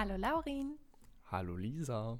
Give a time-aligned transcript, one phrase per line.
[0.00, 0.78] Hallo Laurin.
[1.30, 2.18] Hallo Lisa.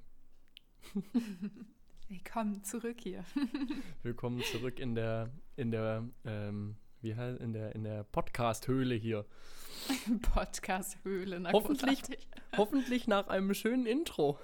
[2.09, 3.25] Willkommen zurück hier.
[4.03, 8.95] Willkommen zurück in der in der ähm, wie heißt in der in der Podcast Höhle
[8.95, 9.25] hier.
[10.35, 11.43] Podcast Höhle.
[11.51, 12.03] Hoffentlich
[12.55, 14.39] hoffentlich nach einem schönen Intro.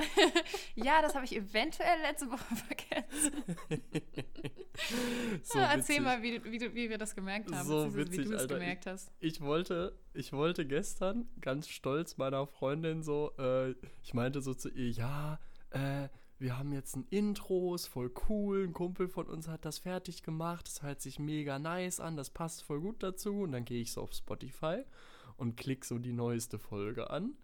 [0.74, 3.44] ja, das habe ich eventuell letzte Woche vergessen.
[5.42, 8.34] so ja, erzähl mal, wie, wie, wie, wir das gemerkt haben, so witzig, wie du
[8.34, 9.12] es gemerkt hast.
[9.20, 14.54] Ich, ich, wollte, ich wollte gestern ganz stolz meiner Freundin so, äh, ich meinte so
[14.54, 16.08] zu ihr, ja, äh,
[16.38, 20.22] wir haben jetzt ein Intro, ist voll cool, ein Kumpel von uns hat das fertig
[20.22, 23.42] gemacht, das hört sich mega nice an, das passt voll gut dazu.
[23.42, 24.84] Und dann gehe ich so auf Spotify
[25.36, 27.34] und klicke so die neueste Folge an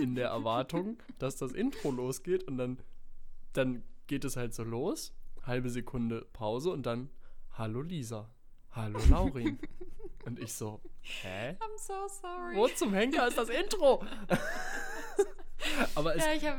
[0.00, 2.82] in der Erwartung, dass das Intro losgeht und dann,
[3.52, 7.10] dann geht es halt so los, halbe Sekunde Pause und dann
[7.52, 8.30] Hallo Lisa,
[8.70, 9.58] Hallo Laurin.
[10.24, 11.50] und ich so, hä?
[11.50, 12.56] I'm so sorry.
[12.56, 14.04] Wo zum Henker ist das Intro?
[15.94, 16.56] Aber es, ja.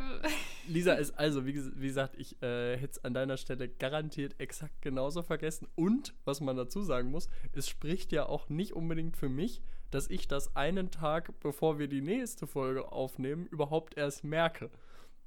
[0.68, 4.82] Lisa ist also, wie, wie gesagt, ich äh, hätte es an deiner Stelle garantiert exakt
[4.82, 5.68] genauso vergessen.
[5.76, 10.10] Und, was man dazu sagen muss, es spricht ja auch nicht unbedingt für mich, dass
[10.10, 14.70] ich das einen Tag, bevor wir die nächste Folge aufnehmen, überhaupt erst merke.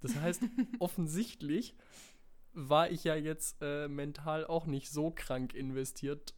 [0.00, 0.42] Das heißt,
[0.78, 1.74] offensichtlich
[2.52, 6.34] war ich ja jetzt äh, mental auch nicht so krank investiert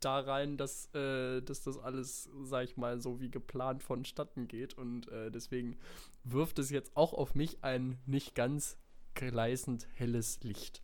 [0.00, 4.74] da rein, dass, äh, dass das alles, sag ich mal, so wie geplant vonstatten geht.
[4.74, 5.76] Und äh, deswegen
[6.24, 8.78] wirft es jetzt auch auf mich ein nicht ganz
[9.14, 10.82] gleißend helles Licht.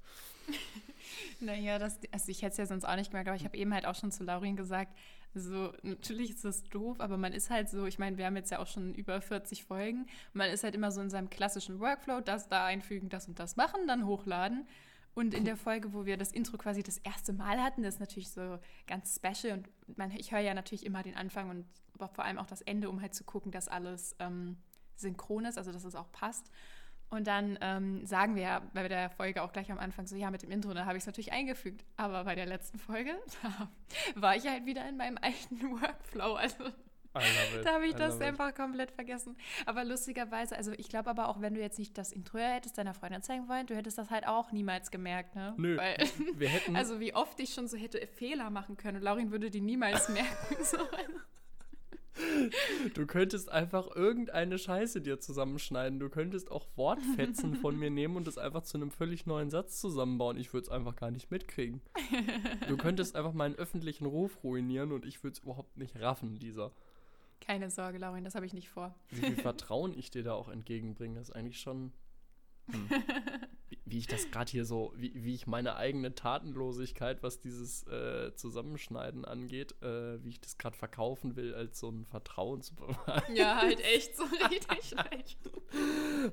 [1.41, 3.73] naja, das, also ich hätte es ja sonst auch nicht gemerkt, aber ich habe eben
[3.73, 4.97] halt auch schon zu Laurin gesagt,
[5.35, 8.51] so, natürlich ist das doof, aber man ist halt so, ich meine, wir haben jetzt
[8.51, 10.07] ja auch schon über 40 Folgen.
[10.33, 13.57] Man ist halt immer so in seinem klassischen Workflow, das da einfügen, das und das
[13.57, 14.67] machen, dann hochladen.
[15.15, 18.01] Und in der Folge, wo wir das Intro quasi das erste Mal hatten, das ist
[18.01, 19.59] natürlich so ganz special.
[19.59, 22.63] Und man, ich höre ja natürlich immer den Anfang und aber vor allem auch das
[22.63, 24.57] Ende, um halt zu gucken, dass alles ähm,
[24.97, 26.51] synchron ist, also dass es auch passt.
[27.13, 30.31] Und dann ähm, sagen wir ja bei der Folge auch gleich am Anfang so, ja,
[30.31, 31.85] mit dem Intro, da habe ich es natürlich eingefügt.
[31.99, 33.11] Aber bei der letzten Folge,
[33.43, 33.69] da
[34.15, 36.37] war ich halt wieder in meinem alten Workflow.
[36.37, 36.65] Also
[37.13, 38.55] da habe ich das einfach it.
[38.55, 39.37] komplett vergessen.
[39.67, 42.95] Aber lustigerweise, also ich glaube aber auch, wenn du jetzt nicht das Intro hättest deiner
[42.95, 45.53] Freundin zeigen wollen, du hättest das halt auch niemals gemerkt, ne?
[45.59, 45.77] Nö.
[45.77, 45.99] Weil,
[46.37, 46.75] wir hätten.
[46.83, 50.09] Also wie oft ich schon so hätte Fehler machen können und Laurin würde die niemals
[50.09, 50.65] merken.
[50.65, 50.79] so.
[52.95, 55.99] Du könntest einfach irgendeine Scheiße dir zusammenschneiden.
[55.99, 59.81] Du könntest auch Wortfetzen von mir nehmen und das einfach zu einem völlig neuen Satz
[59.81, 60.37] zusammenbauen.
[60.37, 61.81] Ich würde es einfach gar nicht mitkriegen.
[62.69, 66.73] Du könntest einfach meinen öffentlichen Ruf ruinieren und ich würde es überhaupt nicht raffen, Lisa.
[67.41, 68.95] Keine Sorge, Laurin, das habe ich nicht vor.
[69.11, 71.93] Wie viel Vertrauen ich dir da auch entgegenbringe, ist eigentlich schon
[72.71, 72.89] hm.
[73.69, 77.87] Wie, wie, ich das gerade hier so, wie, wie ich meine eigene Tatenlosigkeit, was dieses
[77.87, 83.23] äh, Zusammenschneiden angeht, äh, wie ich das gerade verkaufen will als so ein Vertrauensbeweis.
[83.35, 85.39] Ja, halt echt so richtig echt.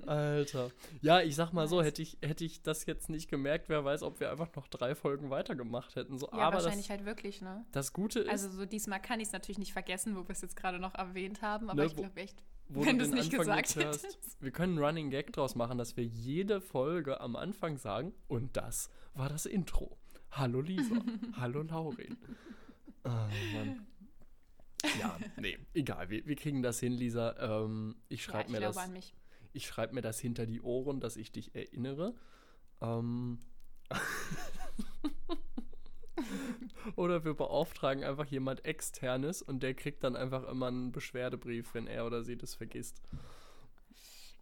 [0.06, 0.72] Alter.
[1.02, 4.04] Ja, ich sag mal so, hätte ich, hätte ich das jetzt nicht gemerkt, wer weiß,
[4.04, 6.18] ob wir einfach noch drei Folgen weitergemacht hätten.
[6.18, 7.66] So, ja, aber wahrscheinlich das, halt wirklich, ne?
[7.72, 8.30] Das Gute ist.
[8.30, 10.96] Also so diesmal kann ich es natürlich nicht vergessen, wo wir es jetzt gerade noch
[10.96, 14.38] erwähnt haben, aber ne, ich glaube echt wo Wenn du es nicht Anfang gesagt hättest.
[14.40, 18.56] Wir können einen Running Gag draus machen, dass wir jede Folge am Anfang sagen, und
[18.56, 19.98] das war das Intro.
[20.32, 20.96] Hallo Lisa,
[21.34, 22.18] hallo Laurin.
[23.04, 23.88] Oh, Mann.
[25.00, 27.36] Ja, nee, egal, wir, wir kriegen das hin, Lisa.
[27.40, 28.78] Ähm, ich schreibe ja, mir das.
[29.52, 32.14] Ich schreibe mir das hinter die Ohren, dass ich dich erinnere.
[32.82, 33.40] Ähm.
[36.96, 41.88] Oder wir beauftragen einfach jemand externes und der kriegt dann einfach immer einen Beschwerdebrief, wenn
[41.88, 43.02] er oder sie das vergisst.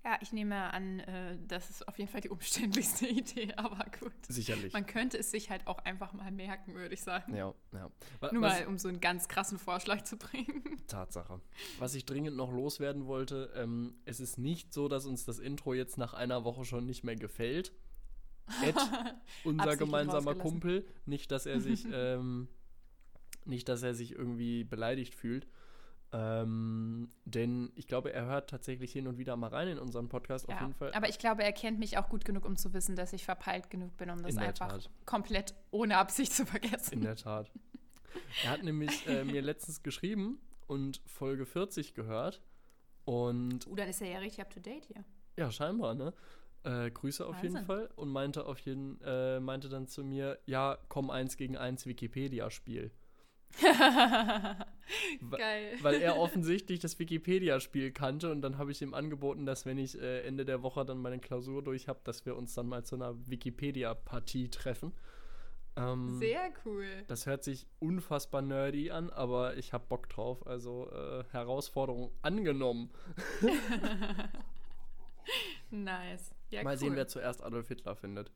[0.08, 4.14] Ja, ich nehme an, äh, das ist auf jeden Fall die umständlichste Idee, aber gut.
[4.30, 4.72] Sicherlich.
[4.72, 7.36] Man könnte es sich halt auch einfach mal merken, würde ich sagen.
[7.36, 7.92] Ja, ja.
[8.22, 10.64] Was, Nur mal, um so einen ganz krassen Vorschlag zu bringen.
[10.88, 11.42] Tatsache.
[11.80, 15.74] Was ich dringend noch loswerden wollte, ähm, es ist nicht so, dass uns das Intro
[15.74, 17.73] jetzt nach einer Woche schon nicht mehr gefällt.
[18.64, 18.76] Ed,
[19.44, 22.47] unser gemeinsamer Kumpel, nicht, dass er sich, ähm,
[23.46, 25.47] nicht, dass er sich irgendwie beleidigt fühlt.
[26.14, 30.47] Ähm, denn ich glaube, er hört tatsächlich hin und wieder mal rein in unseren Podcast
[30.47, 30.94] ja, auf jeden Fall.
[30.94, 33.70] Aber ich glaube, er kennt mich auch gut genug, um zu wissen, dass ich verpeilt
[33.70, 34.90] genug bin, um das einfach Tat.
[35.05, 36.94] komplett ohne Absicht zu vergessen.
[36.94, 37.52] In der Tat.
[38.44, 42.41] Er hat nämlich äh, mir letztens geschrieben und Folge 40 gehört.
[43.03, 43.67] Und.
[43.67, 45.03] Uh, dann ist er ja richtig up to date hier.
[45.35, 46.14] Ja, scheinbar, ne?
[46.67, 47.53] Äh, Grüße auf Wahnsinn.
[47.53, 51.55] jeden Fall und meinte auf jeden äh, meinte dann zu mir, ja, komm eins gegen
[51.55, 52.91] eins Wikipedia-Spiel.
[55.31, 55.78] Geil.
[55.81, 59.97] Weil er offensichtlich das Wikipedia-Spiel kannte und dann habe ich ihm angeboten, dass wenn ich
[59.97, 62.96] äh, Ende der Woche dann meine Klausur durch habe, dass wir uns dann mal zu
[62.96, 64.91] einer Wikipedia-Partie treffen.
[65.78, 66.87] Ähm, Sehr cool.
[67.08, 70.46] Das hört sich unfassbar nerdy an, aber ich habe Bock drauf.
[70.46, 72.91] Also äh, Herausforderung angenommen.
[75.70, 76.36] nice.
[76.49, 76.78] Ja, Mal cool.
[76.78, 78.32] sehen, wer zuerst Adolf Hitler findet.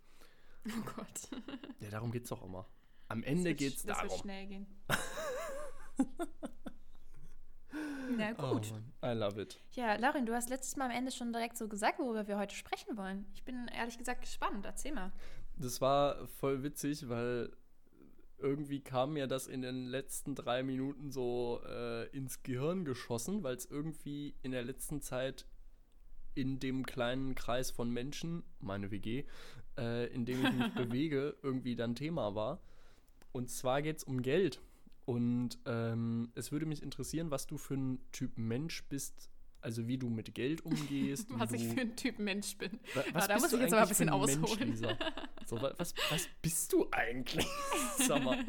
[0.68, 1.42] Oh Gott.
[1.80, 2.68] Ja, darum geht's doch immer.
[3.08, 4.22] Am Ende Das wird- geht's Das wird darum.
[4.22, 4.68] schnell gehen.
[8.18, 8.72] Na Oh, gut.
[8.72, 8.92] Mann.
[9.04, 9.58] I love it.
[9.74, 12.56] Ja, Laurin, du hast letztes Mal am Ende schon direkt so gesagt, worüber wir heute
[12.56, 13.26] sprechen wollen.
[13.34, 14.66] Ich bin ehrlich gesagt gespannt.
[14.66, 15.12] Erzähl mal.
[15.58, 17.56] Das war voll witzig, weil
[18.38, 23.56] irgendwie kam mir das in den letzten drei Minuten so äh, ins Gehirn geschossen, weil
[23.56, 25.46] es irgendwie in der letzten Zeit
[26.36, 29.24] in dem kleinen Kreis von Menschen, meine WG,
[29.78, 32.62] äh, in dem ich mich bewege, irgendwie dann Thema war.
[33.32, 34.62] Und zwar geht es um Geld.
[35.06, 39.30] Und ähm, es würde mich interessieren, was du für ein Typ Mensch bist,
[39.62, 41.28] also wie du mit Geld umgehst.
[41.38, 42.80] Was du, ich für ein Typ Mensch bin.
[42.96, 44.70] Wa- Was da muss ich jetzt aber ein bisschen Mensch, ausholen.
[44.70, 44.98] Lisa?
[45.46, 47.46] So, wa- was, was bist du eigentlich?
[47.98, 48.44] Sag mal.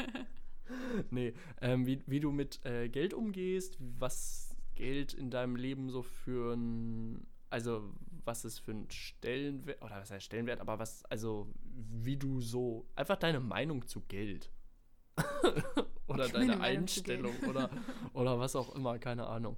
[1.10, 6.02] Nee, ähm, wie, wie du mit äh, Geld umgehst, was Geld in deinem Leben so
[6.02, 7.92] für ein, also
[8.24, 12.86] was es für ein Stellenwert, oder was heißt Stellenwert, aber was, also wie du so,
[12.94, 14.50] einfach deine Meinung zu Geld.
[16.06, 16.60] oder Meine deine.
[16.60, 17.68] Einstellung oder,
[18.14, 19.56] oder was auch immer, keine Ahnung.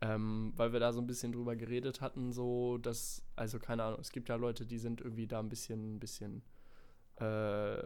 [0.00, 4.00] Ähm, weil wir da so ein bisschen drüber geredet hatten, so dass, also keine Ahnung,
[4.00, 6.42] es gibt ja Leute, die sind irgendwie da ein bisschen, ein bisschen
[7.16, 7.82] äh,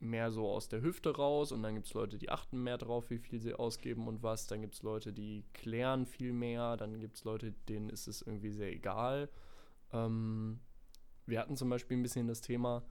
[0.00, 3.10] mehr so aus der Hüfte raus und dann gibt es Leute, die achten mehr drauf,
[3.10, 4.46] wie viel sie ausgeben und was.
[4.46, 6.76] Dann gibt es Leute, die klären viel mehr.
[6.76, 9.28] Dann gibt es Leute, denen ist es irgendwie sehr egal.
[9.92, 10.60] Ähm,
[11.26, 12.82] wir hatten zum Beispiel ein bisschen das Thema,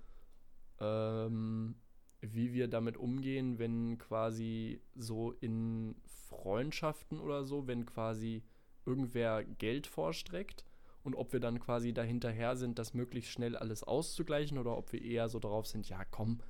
[0.79, 1.75] ähm,
[2.21, 8.43] wie wir damit umgehen, wenn quasi so in Freundschaften oder so, wenn quasi
[8.85, 10.63] irgendwer Geld vorstreckt
[11.03, 15.01] und ob wir dann quasi dahinterher sind, das möglichst schnell alles auszugleichen oder ob wir
[15.01, 16.41] eher so darauf sind, ja komm,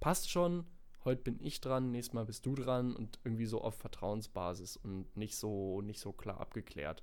[0.00, 0.66] passt schon,
[1.04, 5.16] heute bin ich dran, nächstes Mal bist du dran und irgendwie so auf Vertrauensbasis und
[5.16, 7.02] nicht so, nicht so klar abgeklärt.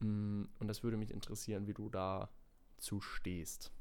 [0.00, 3.72] Mm, Und das würde mich interessieren, wie du dazu stehst.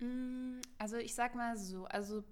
[0.00, 2.24] Mm, Also ich sag mal so, also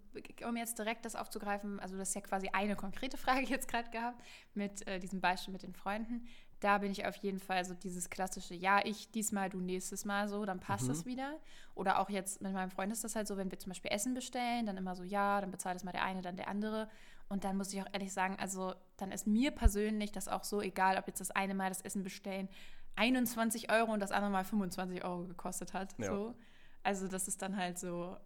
[0.46, 3.90] um jetzt direkt das aufzugreifen, also das ist ja quasi eine konkrete Frage jetzt gerade
[3.90, 4.22] gehabt
[4.54, 6.26] mit äh, diesem Beispiel mit den Freunden.
[6.62, 10.28] Da bin ich auf jeden Fall so dieses klassische, ja, ich diesmal, du nächstes Mal
[10.28, 10.88] so, dann passt Mhm.
[10.88, 11.38] das wieder.
[11.74, 14.14] Oder auch jetzt mit meinem Freund ist das halt so, wenn wir zum Beispiel Essen
[14.14, 16.88] bestellen, dann immer so, ja, dann bezahlt es mal der eine, dann der andere.
[17.28, 20.60] Und dann muss ich auch ehrlich sagen, also dann ist mir persönlich das auch so
[20.60, 22.48] egal, ob jetzt das eine Mal das Essen bestellen
[22.94, 25.94] 21 Euro und das andere Mal 25 Euro gekostet hat.
[25.98, 26.06] Ja.
[26.14, 26.34] So.
[26.82, 28.16] Also das ist dann halt so,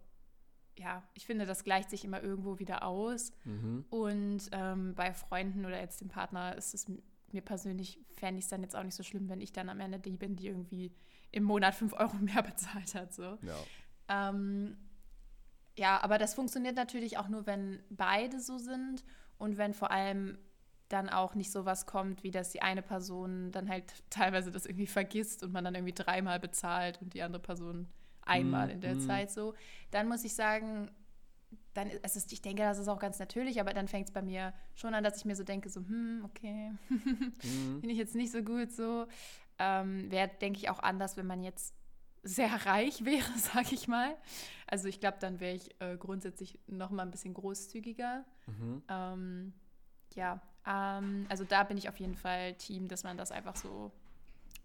[0.77, 3.31] ja, ich finde, das gleicht sich immer irgendwo wieder aus.
[3.45, 3.85] Mhm.
[3.89, 6.91] Und ähm, bei Freunden oder jetzt dem Partner ist es
[7.33, 9.79] mir persönlich, fände ich es dann jetzt auch nicht so schlimm, wenn ich dann am
[9.79, 10.91] Ende die bin, die irgendwie
[11.31, 13.13] im Monat 5 Euro mehr bezahlt hat.
[13.13, 13.37] So.
[13.41, 14.29] Ja.
[14.29, 14.77] Ähm,
[15.77, 19.03] ja, aber das funktioniert natürlich auch nur, wenn beide so sind
[19.37, 20.37] und wenn vor allem
[20.89, 24.65] dann auch nicht so was kommt, wie dass die eine Person dann halt teilweise das
[24.65, 27.87] irgendwie vergisst und man dann irgendwie dreimal bezahlt und die andere Person
[28.21, 29.01] einmal Mm, in der mm.
[29.01, 29.53] Zeit so.
[29.91, 30.91] Dann muss ich sagen,
[31.73, 34.21] dann ist es, ich denke, das ist auch ganz natürlich, aber dann fängt es bei
[34.21, 37.79] mir schon an, dass ich mir so denke, so, hm, okay, Mhm.
[37.79, 39.07] finde ich jetzt nicht so gut so.
[39.59, 41.73] Ähm, Wäre, denke ich, auch anders, wenn man jetzt
[42.23, 44.15] sehr reich wäre, sage ich mal.
[44.65, 48.25] Also ich glaube, dann wäre ich äh, grundsätzlich noch mal ein bisschen großzügiger.
[48.47, 48.83] Mhm.
[48.89, 49.53] Ähm,
[50.15, 53.91] ja, ähm, also da bin ich auf jeden Fall Team, dass man das einfach so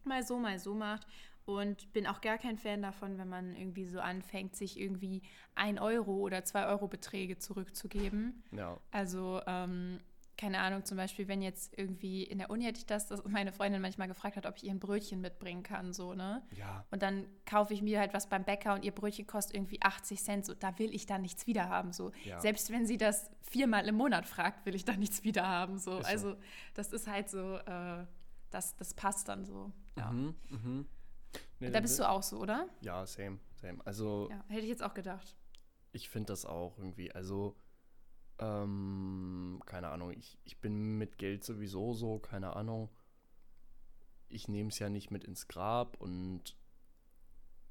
[0.04, 1.06] mal so, mal so macht.
[1.44, 5.22] Und bin auch gar kein Fan davon, wenn man irgendwie so anfängt, sich irgendwie
[5.56, 8.42] 1 Euro oder 2 Euro Beträge zurückzugeben.
[8.52, 8.78] Ja.
[8.92, 9.98] Also, ähm,
[10.38, 13.52] keine Ahnung, zum Beispiel, wenn jetzt irgendwie in der Uni hätte ich das, dass meine
[13.52, 16.42] Freundin manchmal gefragt hat, ob ich ihr ein Brötchen mitbringen kann, so, ne?
[16.56, 16.84] Ja.
[16.90, 20.22] Und dann kaufe ich mir halt was beim Bäcker und ihr Brötchen kostet irgendwie 80
[20.22, 22.12] Cent, so, da will ich dann nichts wieder haben, so.
[22.24, 22.40] Ja.
[22.40, 26.00] Selbst wenn sie das viermal im Monat fragt, will ich da nichts wieder haben, so.
[26.00, 26.06] So.
[26.06, 26.36] Also,
[26.74, 28.04] das ist halt so, äh,
[28.50, 29.70] das, das passt dann so.
[29.96, 30.10] Ja.
[30.10, 30.34] Mhm.
[30.50, 30.86] Mhm.
[31.60, 32.68] Nee, Da bist du auch so, oder?
[32.80, 33.84] Ja, same, same.
[33.86, 35.36] Also Ja, hätte ich jetzt auch gedacht.
[35.92, 37.56] ich finde das auch irgendwie, also
[38.38, 42.88] ähm, keine Ahnung, ich, ich bin mit Geld sowieso so, keine Ahnung.
[44.28, 46.56] Ich nehme es ja nicht mit ins Grab und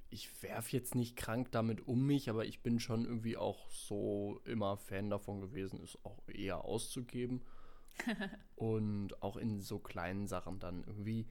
[0.10, 4.42] ich werf jetzt nicht krank damit um mich, aber ich bin schon irgendwie auch so
[4.46, 7.42] immer Fan davon gewesen, es auch eher auszugeben.
[8.56, 11.28] und auch in so kleinen Sachen dann irgendwie.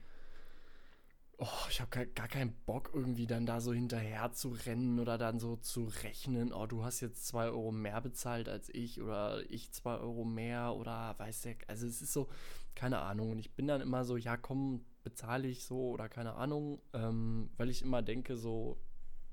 [1.43, 5.39] Oh, ich habe gar, keinen Bock, irgendwie dann da so hinterher zu rennen oder dann
[5.39, 9.71] so zu rechnen, oh, du hast jetzt zwei Euro mehr bezahlt als ich oder ich
[9.71, 12.29] zwei Euro mehr oder weiß der, also es ist so,
[12.75, 13.31] keine Ahnung.
[13.31, 17.49] Und ich bin dann immer so, ja komm, bezahle ich so oder keine Ahnung, ähm,
[17.57, 18.79] weil ich immer denke, so,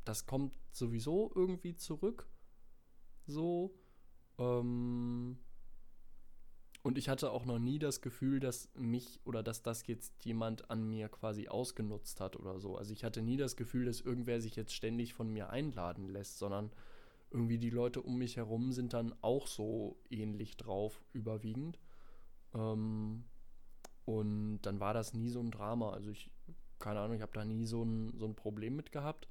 [0.06, 2.26] das kommt sowieso irgendwie zurück.
[3.26, 3.74] so.
[4.38, 5.38] Ähm,
[6.88, 10.70] und ich hatte auch noch nie das Gefühl, dass mich oder dass das jetzt jemand
[10.70, 12.78] an mir quasi ausgenutzt hat oder so.
[12.78, 16.38] Also ich hatte nie das Gefühl, dass irgendwer sich jetzt ständig von mir einladen lässt,
[16.38, 16.72] sondern
[17.30, 21.78] irgendwie die Leute um mich herum sind dann auch so ähnlich drauf, überwiegend.
[22.54, 23.24] Ähm,
[24.06, 25.90] und dann war das nie so ein Drama.
[25.90, 26.30] Also ich,
[26.78, 29.28] keine Ahnung, ich habe da nie so ein, so ein Problem mit gehabt.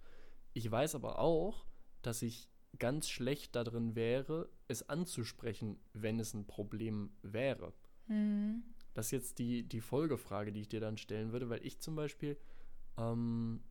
[0.53, 1.65] Ich weiß aber auch,
[2.03, 7.73] dass ich ganz schlecht darin wäre, es anzusprechen, wenn es ein Problem wäre.
[8.07, 8.63] Mhm.
[8.93, 11.95] Das ist jetzt die, die Folgefrage, die ich dir dann stellen würde, weil ich zum
[11.95, 12.37] Beispiel,
[12.97, 13.61] ähm,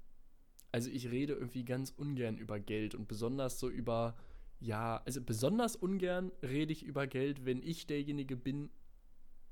[0.72, 4.16] also ich rede irgendwie ganz ungern über Geld und besonders so über,
[4.60, 8.70] ja, also besonders ungern rede ich über Geld, wenn ich derjenige bin,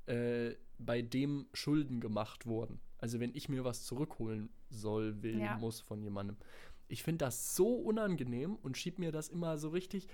[0.05, 2.79] äh, bei dem Schulden gemacht wurden.
[2.97, 5.57] Also wenn ich mir was zurückholen soll, will, ja.
[5.57, 6.37] muss von jemandem.
[6.87, 10.07] Ich finde das so unangenehm und schieb mir das immer so richtig.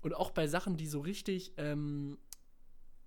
[0.00, 2.18] Und auch bei Sachen, die so richtig, ähm,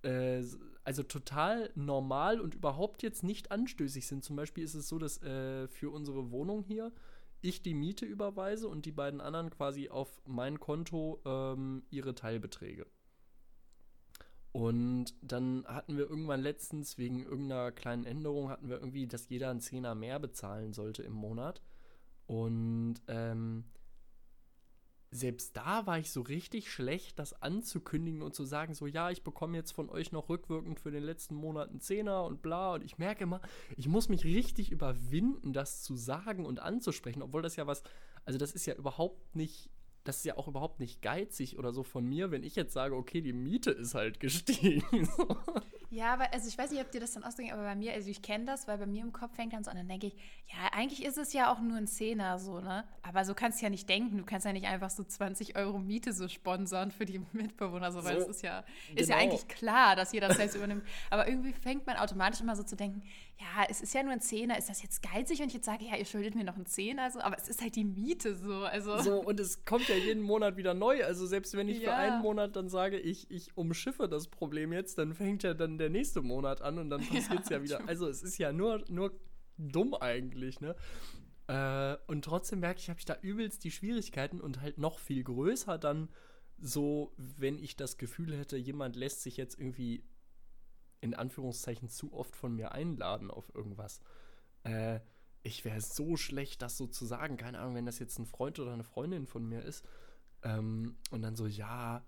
[0.02, 0.42] äh,
[0.84, 4.24] also total normal und überhaupt jetzt nicht anstößig sind.
[4.24, 6.92] Zum Beispiel ist es so, dass äh, für unsere Wohnung hier
[7.42, 12.86] ich die Miete überweise und die beiden anderen quasi auf mein Konto ähm, ihre Teilbeträge.
[14.52, 19.50] Und dann hatten wir irgendwann letztens wegen irgendeiner kleinen Änderung hatten wir irgendwie, dass jeder
[19.50, 21.60] einen Zehner mehr bezahlen sollte im Monat.
[22.26, 23.64] Und ähm,
[25.10, 29.22] selbst da war ich so richtig schlecht, das anzukündigen und zu sagen, so ja, ich
[29.22, 32.74] bekomme jetzt von euch noch rückwirkend für den letzten Monat einen Zehner und bla.
[32.74, 33.40] Und ich merke immer,
[33.76, 37.82] ich muss mich richtig überwinden, das zu sagen und anzusprechen, obwohl das ja was,
[38.24, 39.70] also das ist ja überhaupt nicht
[40.06, 42.94] das ist ja auch überhaupt nicht geizig oder so von mir, wenn ich jetzt sage,
[42.94, 45.08] okay, die Miete ist halt gestiegen.
[45.90, 48.10] ja, aber also ich weiß nicht, ob dir das dann ausgeht, aber bei mir, also
[48.10, 50.16] ich kenne das, weil bei mir im Kopf fängt dann so an, dann denke ich,
[50.48, 52.84] ja, eigentlich ist es ja auch nur ein Zehner so, ne?
[53.02, 54.18] Aber so kannst du ja nicht denken.
[54.18, 58.04] Du kannst ja nicht einfach so 20 Euro Miete so sponsern für die Mitbewohner, so,
[58.04, 59.00] weil so, es ist ja, genau.
[59.00, 59.32] ist ja genau.
[59.32, 60.84] eigentlich klar, dass jeder das selbst übernimmt.
[61.10, 63.02] Aber irgendwie fängt man automatisch immer so zu denken,
[63.38, 65.84] ja, es ist ja nur ein Zehner, ist das jetzt geizig, wenn ich jetzt sage,
[65.84, 68.64] ja, ihr schuldet mir noch einen Zehner, also, aber es ist halt die Miete so,
[68.64, 68.98] also.
[69.00, 71.90] So, und es kommt ja jeden Monat wieder neu, also selbst wenn ich ja.
[71.90, 75.75] für einen Monat dann sage, ich, ich umschiffe das Problem jetzt, dann fängt ja dann
[75.78, 77.88] der nächste Monat an und dann passiert es ja, ja, wieder.
[77.88, 79.18] Also es ist ja nur, nur
[79.58, 80.74] dumm eigentlich, ne?
[81.48, 85.22] Äh, und trotzdem merke ich, habe ich da übelst die Schwierigkeiten und halt noch viel
[85.22, 86.08] größer dann
[86.58, 90.04] so, wenn ich das Gefühl hätte, jemand lässt sich jetzt irgendwie
[91.00, 94.00] in Anführungszeichen zu oft von mir einladen auf irgendwas.
[94.64, 95.00] Äh,
[95.42, 97.36] ich wäre so schlecht, das so zu sagen.
[97.36, 99.84] Keine Ahnung, wenn das jetzt ein Freund oder eine Freundin von mir ist.
[100.42, 102.04] Ähm, und dann so, ja,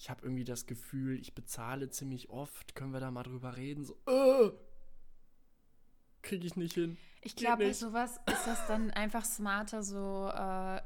[0.00, 2.74] ich habe irgendwie das Gefühl, ich bezahle ziemlich oft.
[2.74, 3.84] Können wir da mal drüber reden?
[3.84, 4.50] So, äh,
[6.22, 6.96] kriege ich nicht hin.
[7.20, 10.80] Ich glaube, bei sowas ist das dann einfach smarter, so, äh,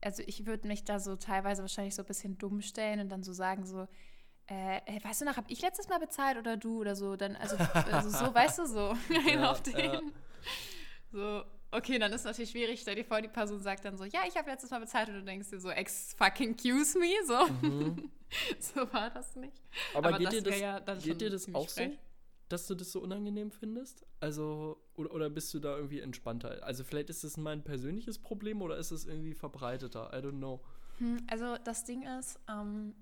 [0.00, 3.24] also ich würde mich da so teilweise wahrscheinlich so ein bisschen dumm stellen und dann
[3.24, 3.88] so sagen, so,
[4.46, 7.16] äh, weißt du noch, habe ich letztes Mal bezahlt oder du oder so?
[7.16, 8.96] Dann, also, also so, weißt du, so
[9.28, 9.76] ja, auf den.
[9.76, 10.00] Ja.
[11.10, 11.42] So,
[11.72, 12.80] okay, dann ist natürlich schwierig.
[12.80, 15.14] Stell dir vor, die Person sagt dann so, ja, ich habe letztes Mal bezahlt und
[15.16, 17.46] du denkst dir so, ex fucking cuse me, so.
[17.66, 18.10] Mhm.
[18.58, 19.60] so war das nicht.
[19.94, 21.92] Aber, Aber geht dir das, ja geht dir das auch frech.
[21.92, 21.98] so?
[22.48, 24.04] Dass du das so unangenehm findest?
[24.20, 26.62] Also, oder, oder bist du da irgendwie entspannter?
[26.62, 30.10] Also, vielleicht ist das mein persönliches Problem oder ist es irgendwie verbreiteter?
[30.12, 30.60] I don't know.
[30.98, 32.94] Hm, also, das Ding ist, ähm,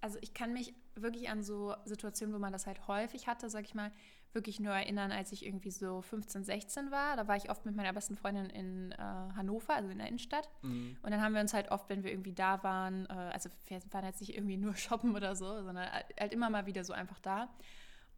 [0.00, 3.64] also ich kann mich wirklich an so Situationen, wo man das halt häufig hatte, sag
[3.64, 3.92] ich mal,
[4.32, 7.16] wirklich nur erinnern, als ich irgendwie so 15, 16 war.
[7.16, 10.48] Da war ich oft mit meiner besten Freundin in äh, Hannover, also in der Innenstadt.
[10.62, 10.96] Mhm.
[11.02, 13.80] Und dann haben wir uns halt oft, wenn wir irgendwie da waren, äh, also wir
[13.90, 17.18] waren jetzt nicht irgendwie nur shoppen oder so, sondern halt immer mal wieder so einfach
[17.18, 17.48] da.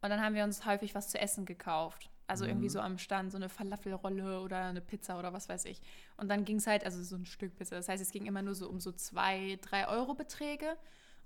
[0.01, 2.09] Und dann haben wir uns häufig was zu essen gekauft.
[2.27, 2.51] Also mhm.
[2.51, 5.81] irgendwie so am Stand, so eine Falafelrolle oder eine Pizza oder was weiß ich.
[6.17, 7.75] Und dann ging es halt, also so ein Stück Pizza.
[7.75, 10.77] Das heißt, es ging immer nur so um so zwei, drei Euro Beträge.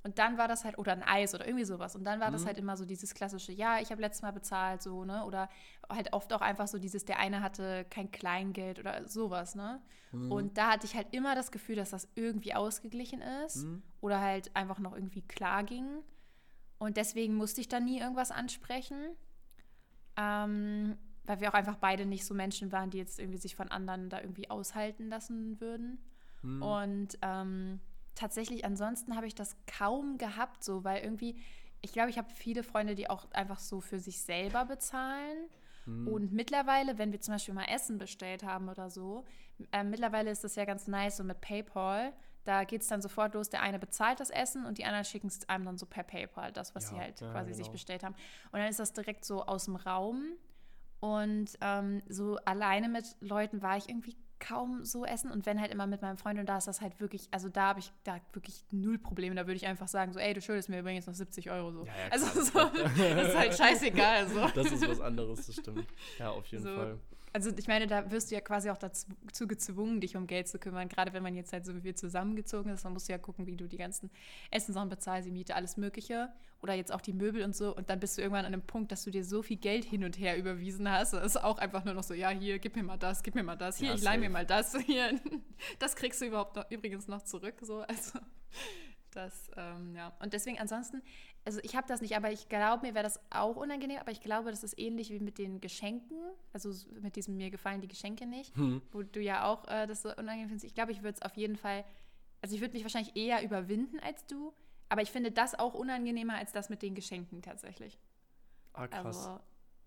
[0.03, 1.95] Und dann war das halt, oder ein Eis oder irgendwie sowas.
[1.95, 2.33] Und dann war mhm.
[2.33, 5.25] das halt immer so dieses klassische, ja, ich habe letztes Mal bezahlt, so, ne?
[5.25, 5.49] Oder
[5.89, 9.81] halt oft auch einfach so dieses, der eine hatte kein Kleingeld oder sowas, ne?
[10.11, 10.31] Mhm.
[10.31, 13.83] Und da hatte ich halt immer das Gefühl, dass das irgendwie ausgeglichen ist mhm.
[13.99, 16.03] oder halt einfach noch irgendwie klar ging.
[16.79, 19.15] Und deswegen musste ich dann nie irgendwas ansprechen.
[20.15, 23.69] Ähm, weil wir auch einfach beide nicht so Menschen waren, die jetzt irgendwie sich von
[23.69, 25.99] anderen da irgendwie aushalten lassen würden.
[26.41, 26.61] Mhm.
[26.61, 27.79] Und ähm,
[28.17, 31.39] tatsächlich, ansonsten habe ich das kaum gehabt, so, weil irgendwie,
[31.81, 35.37] ich glaube, ich habe viele Freunde, die auch einfach so für sich selber bezahlen.
[35.85, 36.07] Mhm.
[36.07, 39.23] Und mittlerweile, wenn wir zum Beispiel mal Essen bestellt haben oder so,
[39.71, 42.13] äh, mittlerweile ist das ja ganz nice, so mit PayPal.
[42.43, 45.27] Da geht es dann sofort los, der eine bezahlt das Essen und die anderen schicken
[45.27, 47.57] es einem dann so per PayPal, das, was ja, sie halt ja, quasi genau.
[47.57, 48.15] sich bestellt haben.
[48.51, 50.23] Und dann ist das direkt so aus dem Raum.
[50.99, 55.71] Und ähm, so alleine mit Leuten war ich irgendwie kaum so essen und wenn halt
[55.71, 58.19] immer mit meinem Freund und da ist das halt wirklich, also da habe ich da
[58.33, 59.35] wirklich null Probleme.
[59.35, 61.85] Da würde ich einfach sagen, so, ey, du schuldest mir übrigens noch 70 Euro so.
[61.85, 62.59] Ja, ja, also so,
[63.15, 64.27] das ist halt scheißegal.
[64.27, 64.47] So.
[64.53, 65.87] Das ist was anderes, das stimmt.
[66.19, 66.75] Ja, auf jeden So.
[66.75, 66.99] Fall.
[67.37, 70.47] Also ich meine, da wirst du ja quasi auch dazu zu gezwungen, dich um Geld
[70.47, 70.89] zu kümmern.
[70.89, 73.45] Gerade wenn man jetzt halt so wie wir zusammengezogen ist, dann musst du ja gucken,
[73.45, 74.09] wie du die ganzen
[74.49, 76.29] Essenssachen bezahlst, die Miete, alles Mögliche.
[76.63, 77.75] Oder jetzt auch die Möbel und so.
[77.75, 80.03] Und dann bist du irgendwann an einem Punkt, dass du dir so viel Geld hin
[80.03, 81.13] und her überwiesen hast.
[81.13, 83.43] Das ist auch einfach nur noch so, ja, hier, gib mir mal das, gib mir
[83.43, 85.21] mal das, hier, Ja, ich leih mir mal das, hier.
[85.77, 87.57] Das kriegst du überhaupt noch, übrigens noch zurück.
[87.61, 88.17] So, also
[89.11, 90.11] das, ähm, ja.
[90.19, 91.03] Und deswegen ansonsten,
[91.47, 94.19] also ich habe das nicht, aber ich glaube, mir wäre das auch unangenehm, aber ich
[94.19, 96.17] glaube, das ist ähnlich wie mit den Geschenken.
[96.51, 98.81] Also mit diesem mir gefallen die Geschenke nicht, Hm.
[98.91, 100.65] wo du ja auch äh, das so unangenehm findest.
[100.65, 101.85] Ich glaube, ich würde es auf jeden Fall,
[102.41, 104.53] also ich würde mich wahrscheinlich eher überwinden als du,
[104.89, 107.97] aber ich finde das auch unangenehmer als das mit den Geschenken tatsächlich.
[108.73, 109.05] Ah, krass.
[109.25, 109.39] Also,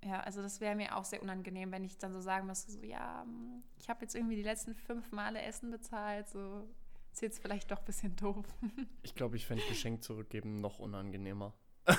[0.02, 2.82] ja, also das wäre mir auch sehr unangenehm, wenn ich dann so sagen müsste, so,
[2.82, 6.66] ja, hm, ich habe jetzt irgendwie die letzten fünf Male Essen bezahlt, so
[7.12, 8.44] ist jetzt vielleicht doch ein bisschen doof.
[9.02, 11.54] Ich glaube, ich fände Geschenk zurückgeben noch unangenehmer.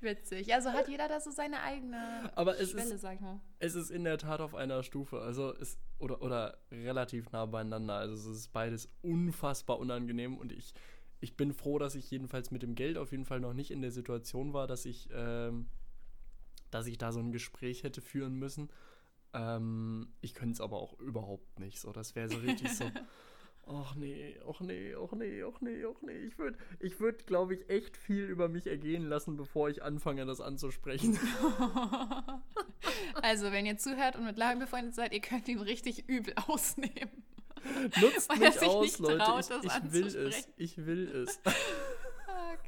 [0.00, 0.52] Witzig.
[0.52, 3.40] Also hat jeder da so seine eigene Aber es Schwelle, ist, sag ich mal.
[3.58, 5.20] es ist in der Tat auf einer Stufe.
[5.20, 7.94] Also es oder, oder relativ nah beieinander.
[7.94, 10.74] Also es ist beides unfassbar unangenehm und ich,
[11.20, 13.82] ich bin froh, dass ich jedenfalls mit dem Geld auf jeden Fall noch nicht in
[13.82, 15.68] der Situation war, dass ich, ähm,
[16.70, 18.70] dass ich da so ein Gespräch hätte führen müssen.
[19.34, 21.80] Ähm, ich könnte es aber auch überhaupt nicht.
[21.80, 22.84] So, das wäre so richtig so.
[23.64, 26.16] Ach nee, ach nee, ach nee, ach nee, ach nee.
[26.26, 30.26] Ich würde, ich würd, glaube ich, echt viel über mich ergehen lassen, bevor ich anfange,
[30.26, 31.18] das anzusprechen.
[33.22, 37.10] Also, wenn ihr zuhört und mit Lagen befreundet seid, ihr könnt ihn richtig übel ausnehmen.
[38.00, 39.18] Nutzt Weil er mich sich aus, nicht Leute.
[39.18, 40.48] traut, ich ich will es.
[40.56, 41.40] Ich will es.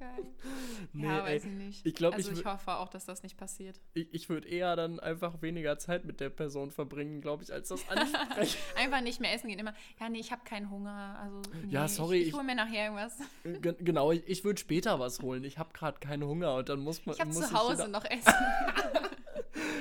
[0.04, 0.24] Geil.
[0.92, 1.86] Nee, ja, ey, weiß ich nicht.
[1.86, 3.80] ich glaub, also ich ich, hoffe auch, dass das nicht passiert.
[3.94, 7.68] ich, ich würde eher dann einfach weniger Zeit mit der Person verbringen, glaube ich, als
[7.68, 8.58] das ansprechen.
[8.76, 9.58] Einfach nicht mehr essen gehen.
[9.58, 11.18] Immer, ja, nee, ich habe keinen Hunger.
[11.22, 13.18] Also, nee, Ja, sorry, Ich, ich hole mir nachher irgendwas.
[13.62, 15.42] Gen- genau, ich, ich würde später was holen.
[15.44, 17.14] Ich habe gerade keinen Hunger und dann muss man.
[17.14, 18.32] Ich habe zu Hause noch Essen.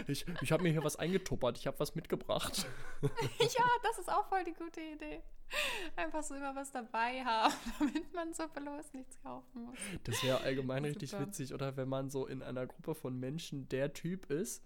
[0.08, 1.58] Ich, ich habe mir hier was eingetuppert.
[1.58, 2.66] Ich habe was mitgebracht.
[3.02, 5.22] ja, das ist auch voll die gute Idee.
[5.96, 9.78] Einfach so immer was dabei haben, damit man so bloß nichts kaufen muss.
[10.04, 11.28] Das wäre allgemein richtig Super.
[11.28, 14.64] witzig, oder wenn man so in einer Gruppe von Menschen der Typ ist,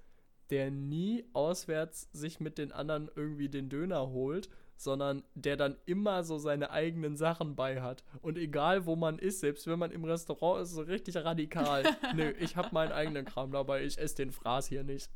[0.49, 6.23] der nie auswärts sich mit den anderen irgendwie den Döner holt, sondern der dann immer
[6.23, 8.03] so seine eigenen Sachen bei hat.
[8.21, 11.83] Und egal wo man ist, selbst wenn man im Restaurant ist, so richtig radikal.
[12.15, 15.09] Nö, ich habe meinen eigenen Kram dabei, ich esse den Fraß hier nicht.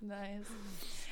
[0.00, 0.48] Nice.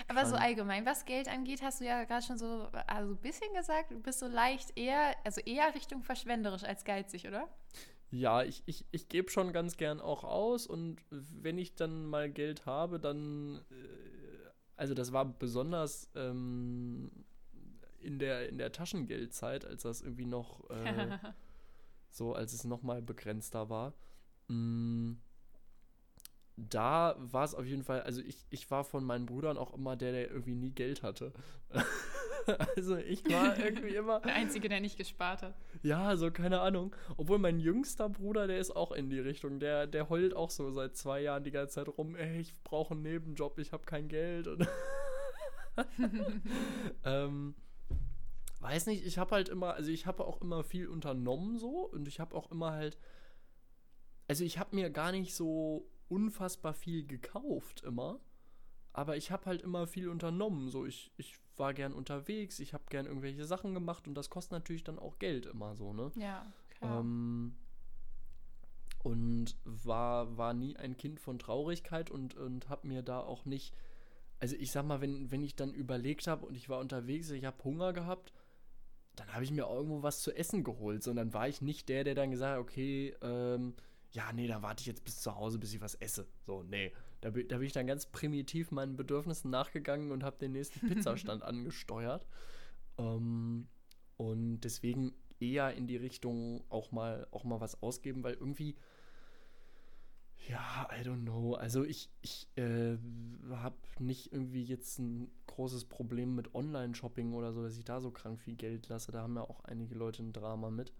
[0.09, 3.53] Aber so allgemein, was Geld angeht, hast du ja gerade schon so also ein bisschen
[3.55, 7.47] gesagt, du bist so leicht eher, also eher Richtung verschwenderisch als geizig, oder?
[8.11, 12.31] Ja, ich, ich, ich gebe schon ganz gern auch aus und wenn ich dann mal
[12.31, 17.11] Geld habe, dann, äh, also das war besonders ähm,
[18.01, 21.19] in, der, in der Taschengeldzeit, als das irgendwie noch, äh,
[22.11, 23.93] so als es nochmal begrenzter war.
[24.49, 25.17] Mm,
[26.59, 29.97] da war es auf jeden Fall, also ich, ich war von meinen Brüdern auch immer
[29.97, 31.33] der, der irgendwie nie Geld hatte.
[32.77, 34.21] also ich war irgendwie immer.
[34.21, 35.55] Der Einzige, der nicht gespart hat.
[35.83, 36.95] Ja, so keine Ahnung.
[37.17, 39.61] Obwohl mein jüngster Bruder, der ist auch in die Richtung.
[39.61, 42.95] Der, der heult auch so seit zwei Jahren die ganze Zeit rum, ey, ich brauche
[42.95, 44.49] einen Nebenjob, ich habe kein Geld.
[44.49, 44.67] Und
[47.05, 47.55] ähm,
[48.61, 52.09] weiß nicht, ich habe halt immer, also ich habe auch immer viel unternommen so und
[52.09, 52.99] ich habe auch immer halt,
[54.27, 58.21] also ich habe mir gar nicht so unfassbar viel gekauft immer,
[58.93, 60.71] aber ich habe halt immer viel unternommen.
[60.71, 64.53] So, ich, ich war gern unterwegs, ich habe gern irgendwelche Sachen gemacht und das kostet
[64.53, 66.11] natürlich dann auch Geld immer so, ne?
[66.17, 67.01] Ja, klar.
[67.01, 67.57] Ähm,
[69.03, 73.75] und war, war nie ein Kind von Traurigkeit und, und habe mir da auch nicht,
[74.41, 77.45] also ich sag mal, wenn, wenn ich dann überlegt habe und ich war unterwegs, ich
[77.45, 78.33] habe Hunger gehabt,
[79.15, 82.15] dann habe ich mir irgendwo was zu essen geholt, sondern war ich nicht der, der
[82.15, 83.75] dann gesagt hat, okay, ähm,
[84.13, 86.27] ja, nee, dann warte ich jetzt bis zu Hause, bis ich was esse.
[86.47, 86.93] So, nee.
[87.21, 90.81] Da, bin- da bin ich dann ganz primitiv meinen Bedürfnissen nachgegangen und habe den nächsten
[90.89, 92.27] Pizzastand angesteuert.
[92.99, 93.69] Ähm,
[94.17, 98.77] und deswegen eher in die Richtung auch mal, auch mal was ausgeben, weil irgendwie,
[100.49, 101.55] ja, I don't know.
[101.55, 102.97] Also ich, ich äh,
[103.51, 108.11] habe nicht irgendwie jetzt ein großes Problem mit Online-Shopping oder so, dass ich da so
[108.11, 109.13] krank viel Geld lasse.
[109.13, 110.93] Da haben ja auch einige Leute ein Drama mit.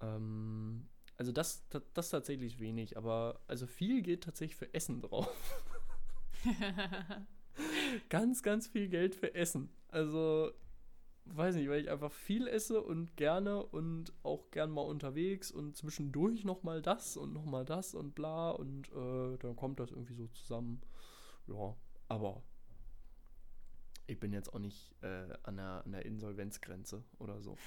[0.00, 0.88] Ähm,
[1.20, 5.28] also das, das, das tatsächlich wenig, aber also viel geht tatsächlich für Essen drauf.
[8.08, 9.68] ganz, ganz viel Geld für Essen.
[9.88, 10.50] Also,
[11.26, 15.76] weiß nicht, weil ich einfach viel esse und gerne und auch gern mal unterwegs und
[15.76, 20.26] zwischendurch nochmal das und nochmal das und bla und äh, dann kommt das irgendwie so
[20.28, 20.80] zusammen.
[21.48, 21.76] Ja,
[22.08, 22.42] Aber
[24.10, 27.56] ich bin jetzt auch nicht äh, an, der, an der Insolvenzgrenze oder so.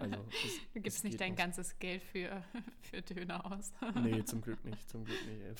[0.00, 1.38] Also, es, du gibst es nicht dein noch.
[1.38, 2.42] ganzes Geld für,
[2.80, 3.72] für Döner aus.
[4.02, 5.58] Nee, zum Glück nicht, zum Glück nicht.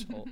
[0.00, 0.24] Ciao.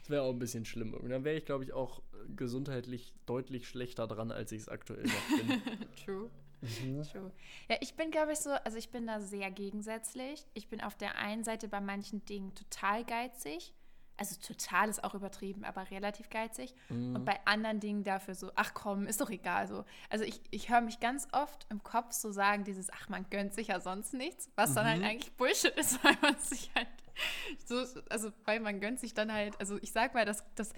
[0.00, 0.94] Das wäre auch ein bisschen schlimm.
[0.94, 2.02] Und dann wäre ich, glaube ich, auch
[2.36, 5.62] gesundheitlich deutlich schlechter dran, als ich es aktuell noch bin.
[6.04, 6.30] True.
[6.60, 7.02] Mhm.
[7.02, 7.32] True.
[7.68, 10.46] Ja, ich bin, glaube ich, so, also ich bin da sehr gegensätzlich.
[10.54, 13.74] Ich bin auf der einen Seite bei manchen Dingen total geizig.
[14.16, 16.74] Also total ist auch übertrieben, aber relativ geizig.
[16.88, 17.16] Mhm.
[17.16, 19.84] Und bei anderen Dingen dafür so, ach komm, ist doch egal so.
[20.08, 23.54] Also ich, ich höre mich ganz oft im Kopf so sagen, dieses, ach, man gönnt
[23.54, 25.04] sich ja sonst nichts, was dann halt Mhm.
[25.06, 26.86] eigentlich Bullshit ist, weil man sich halt
[27.64, 30.72] so, also weil man gönnt sich dann halt, also ich sag mal, das, das,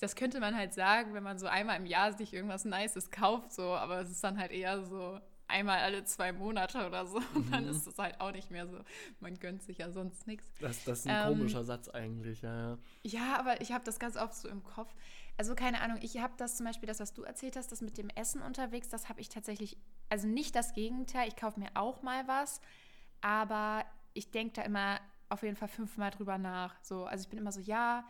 [0.00, 3.52] das könnte man halt sagen, wenn man so einmal im Jahr sich irgendwas Nices kauft,
[3.52, 7.16] so, aber es ist dann halt eher so einmal alle zwei Monate oder so.
[7.34, 7.70] Und dann Mhm.
[7.70, 8.78] ist es halt auch nicht mehr so,
[9.20, 10.46] man gönnt sich ja sonst nichts.
[10.58, 12.78] Das, das ist ein Ähm, komischer Satz eigentlich, ja, ja.
[13.04, 14.94] Ja, aber ich habe das ganz oft so im Kopf.
[15.36, 17.98] Also keine Ahnung, ich habe das zum Beispiel, das, was du erzählt hast, das mit
[17.98, 19.76] dem Essen unterwegs, das habe ich tatsächlich,
[20.08, 22.60] also nicht das Gegenteil, ich kaufe mir auch mal was,
[23.20, 25.00] aber ich denke da immer
[25.30, 26.76] auf jeden Fall fünfmal drüber nach.
[26.82, 28.04] So, also ich bin immer so, ja,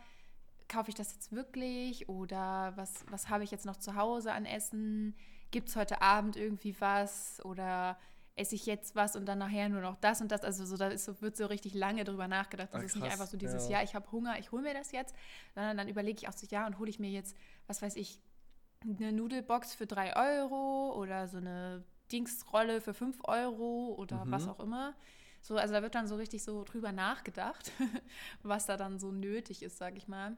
[0.67, 4.45] kaufe ich das jetzt wirklich oder was, was habe ich jetzt noch zu Hause an
[4.45, 5.15] Essen?
[5.53, 7.97] Gibt es heute Abend irgendwie was oder
[8.35, 10.41] esse ich jetzt was und dann nachher nur noch das und das?
[10.43, 12.69] Also so, da ist so, wird so richtig lange drüber nachgedacht.
[12.73, 13.77] Das Ah, ist nicht einfach so dieses, ja.
[13.79, 15.15] ja, ich habe Hunger, ich hole mir das jetzt,
[15.55, 17.37] sondern dann überlege ich auch so, ja, und hole ich mir jetzt,
[17.67, 18.19] was weiß ich,
[18.81, 24.31] eine Nudelbox für drei Euro oder so eine Dingsrolle für fünf Euro oder Mhm.
[24.31, 24.95] was auch immer.
[25.41, 27.71] So, also da wird dann so richtig so drüber nachgedacht,
[28.43, 30.37] was da dann so nötig ist, sag ich mal.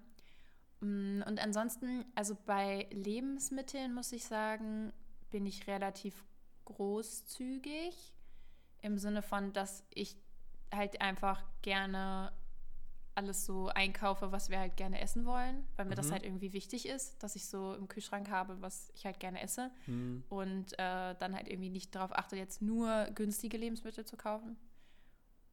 [0.82, 4.94] Mm, Und ansonsten, also bei Lebensmitteln muss ich sagen,
[5.36, 6.24] bin ich relativ
[6.64, 8.14] großzügig
[8.82, 10.16] im Sinne von, dass ich
[10.74, 12.32] halt einfach gerne
[13.16, 16.12] alles so einkaufe, was wir halt gerne essen wollen, weil mir das Mhm.
[16.14, 19.72] halt irgendwie wichtig ist, dass ich so im Kühlschrank habe, was ich halt gerne esse
[19.88, 20.24] Hm.
[20.30, 24.56] und äh, dann halt irgendwie nicht darauf achte, jetzt nur günstige Lebensmittel zu kaufen.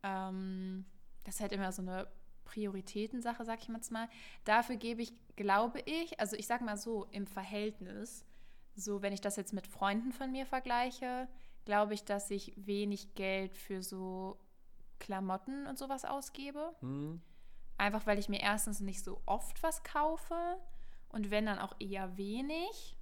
[0.04, 0.84] Ähm,
[1.24, 2.06] das ist halt immer so eine
[2.44, 4.08] Prioritätensache, sag ich jetzt mal.
[4.44, 8.24] Dafür gebe ich, glaube ich, also ich sag mal so, im Verhältnis,
[8.74, 11.28] so wenn ich das jetzt mit Freunden von mir vergleiche,
[11.64, 14.38] glaube ich, dass ich wenig Geld für so
[14.98, 16.74] Klamotten und sowas ausgebe.
[16.80, 17.20] Hm.
[17.78, 20.58] Einfach weil ich mir erstens nicht so oft was kaufe
[21.08, 22.96] und wenn dann auch eher wenig.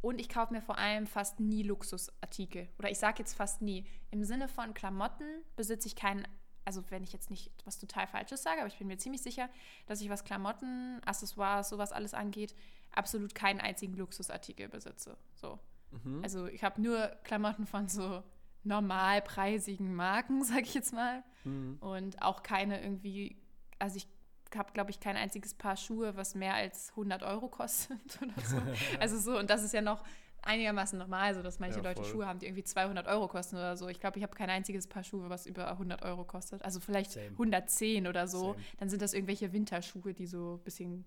[0.00, 2.68] Und ich kaufe mir vor allem fast nie Luxusartikel.
[2.78, 3.84] Oder ich sage jetzt fast nie.
[4.10, 6.26] Im Sinne von Klamotten besitze ich keinen,
[6.64, 9.48] also wenn ich jetzt nicht was total Falsches sage, aber ich bin mir ziemlich sicher,
[9.86, 12.54] dass ich was Klamotten, Accessoires, sowas alles angeht,
[12.92, 15.16] absolut keinen einzigen Luxusartikel besitze.
[15.34, 15.58] So.
[15.90, 16.22] Mhm.
[16.22, 18.22] Also ich habe nur Klamotten von so
[18.64, 21.22] normalpreisigen Marken, sage ich jetzt mal.
[21.44, 21.78] Hm.
[21.80, 23.36] Und auch keine irgendwie,
[23.78, 24.06] also ich
[24.54, 28.56] habe, glaube ich, kein einziges Paar Schuhe, was mehr als 100 Euro kostet oder so.
[29.00, 30.04] also so, und das ist ja noch
[30.42, 32.04] einigermaßen normal, so dass manche Ja, Leute.
[32.04, 33.88] Schuhe haben, die irgendwie 200 Euro kosten oder so.
[33.88, 36.62] Ich glaube, ich habe kein einziges Paar Schuhe, was über 100 Euro kostet.
[36.64, 37.30] Also vielleicht Same.
[37.30, 38.52] 110 oder so.
[38.52, 38.64] Same.
[38.78, 41.04] Dann sind das irgendwelche Winterschuhe, die so ein bisschen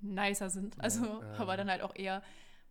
[0.00, 0.78] nicer sind.
[0.80, 1.34] Also, ja.
[1.38, 2.22] aber dann halt auch eher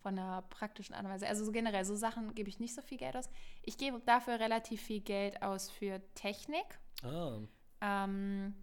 [0.02, 1.28] von einer praktischen Art und Weise.
[1.28, 3.30] Also so generell, so Sachen gebe ich nicht so viel Geld aus.
[3.64, 6.80] Ich gebe dafür relativ viel Geld aus für Technik.
[7.04, 7.40] Ah.
[7.82, 8.56] Ähm,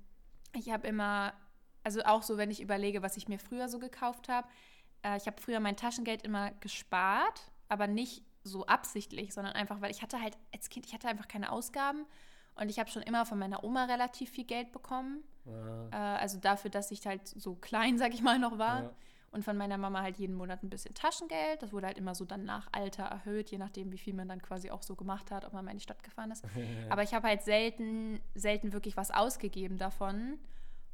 [0.54, 1.34] ich habe immer,
[1.82, 4.48] also auch so, wenn ich überlege, was ich mir früher so gekauft habe,
[5.02, 9.90] äh, ich habe früher mein Taschengeld immer gespart, aber nicht so absichtlich, sondern einfach, weil
[9.90, 12.06] ich hatte halt als Kind, ich hatte einfach keine Ausgaben
[12.54, 15.24] und ich habe schon immer von meiner Oma relativ viel Geld bekommen.
[15.46, 15.88] Ah.
[15.90, 18.82] Äh, also dafür, dass ich halt so klein, sag ich mal, noch war.
[18.84, 18.90] Ja.
[19.30, 21.60] Und von meiner Mama halt jeden Monat ein bisschen Taschengeld.
[21.60, 24.40] Das wurde halt immer so dann nach Alter erhöht, je nachdem, wie viel man dann
[24.40, 26.44] quasi auch so gemacht hat, ob man mal in die Stadt gefahren ist.
[26.88, 30.38] Aber ich habe halt selten, selten wirklich was ausgegeben davon.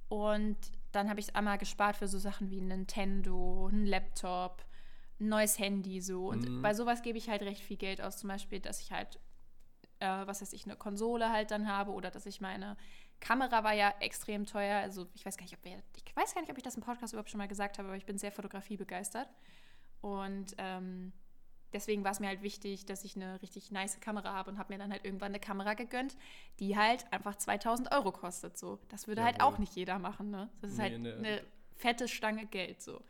[0.09, 0.57] Und
[0.93, 4.65] dann habe ich es einmal gespart für so Sachen wie ein Nintendo, ein Laptop,
[5.21, 6.29] ein neues Handy so.
[6.29, 6.63] Und Mhm.
[6.63, 8.17] bei sowas gebe ich halt recht viel Geld aus.
[8.17, 9.21] Zum Beispiel, dass ich halt,
[9.99, 12.79] äh, was weiß ich, eine Konsole halt dann habe oder dass ich meine
[13.21, 14.81] Kamera war ja extrem teuer.
[14.81, 16.83] Also ich weiß gar nicht, ob wir, ich weiß gar nicht, ob ich das im
[16.83, 19.29] Podcast überhaupt schon mal gesagt habe, aber ich bin sehr fotografiebegeistert.
[20.01, 21.13] Und ähm,
[21.73, 24.73] deswegen war es mir halt wichtig, dass ich eine richtig nice Kamera habe und habe
[24.73, 26.17] mir dann halt irgendwann eine Kamera gegönnt,
[26.59, 28.57] die halt einfach 2000 Euro kostet.
[28.57, 29.55] So, das würde halt Jawohl.
[29.55, 30.31] auch nicht jeder machen.
[30.31, 30.49] Ne?
[30.63, 31.15] Das ist Nee, halt ne.
[31.15, 31.43] eine
[31.77, 33.03] fette Stange Geld so.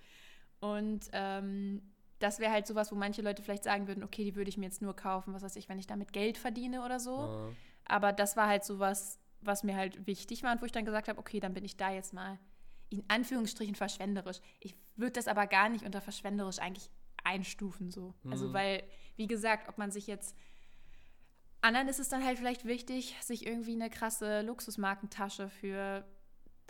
[0.60, 1.80] Und ähm,
[2.18, 4.66] das wäre halt sowas, wo manche Leute vielleicht sagen würden, okay, die würde ich mir
[4.66, 7.16] jetzt nur kaufen, was weiß ich, wenn ich damit Geld verdiene oder so.
[7.16, 7.52] Ah.
[7.86, 11.08] Aber das war halt sowas, was mir halt wichtig war und wo ich dann gesagt
[11.08, 12.38] habe, okay, dann bin ich da jetzt mal
[12.90, 14.40] in Anführungsstrichen verschwenderisch.
[14.58, 16.90] Ich würde das aber gar nicht unter verschwenderisch eigentlich
[17.22, 18.14] einstufen so.
[18.30, 18.52] Also Mhm.
[18.52, 18.82] weil,
[19.16, 20.36] wie gesagt, ob man sich jetzt
[21.62, 26.04] anderen ist es dann halt vielleicht wichtig, sich irgendwie eine krasse Luxusmarkentasche für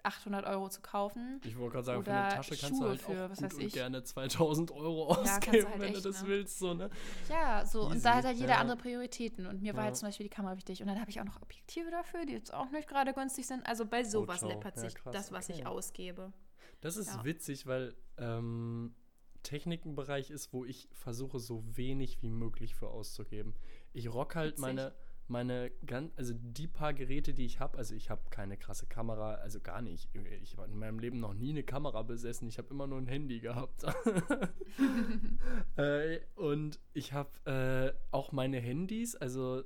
[0.04, 1.40] 800 Euro zu kaufen.
[1.44, 3.60] Ich wollte gerade sagen, für eine Tasche kannst Schuhe du halt für, auch gut und
[3.60, 3.72] ich.
[3.72, 6.28] gerne 2000 Euro ausgeben, ja, halt wenn echt, du das ne?
[6.28, 6.58] willst.
[6.58, 6.90] So, ne?
[7.28, 7.82] Ja, so.
[7.82, 7.92] Easy.
[7.92, 8.58] Und da hat halt jeder ja.
[8.58, 9.46] andere Prioritäten.
[9.46, 9.86] Und mir war ja.
[9.86, 10.80] halt zum Beispiel die Kamera wichtig.
[10.80, 13.66] Und dann habe ich auch noch Objektive dafür, die jetzt auch nicht gerade günstig sind.
[13.66, 15.60] Also bei sowas oh, läppert sich das, was okay.
[15.60, 16.32] ich ausgebe.
[16.80, 18.94] Das ist witzig, weil ähm,
[19.42, 23.54] Technik ein Bereich ist, wo ich versuche, so wenig wie möglich für auszugeben.
[23.92, 24.62] Ich rock halt witzig.
[24.62, 24.94] meine
[25.31, 29.35] meine ganz, also die paar Geräte, die ich habe, also ich habe keine krasse Kamera,
[29.35, 30.09] also gar nicht.
[30.43, 32.49] Ich habe in meinem Leben noch nie eine Kamera besessen.
[32.49, 33.85] Ich habe immer nur ein Handy gehabt.
[35.77, 39.62] äh, und ich habe äh, auch meine Handys, also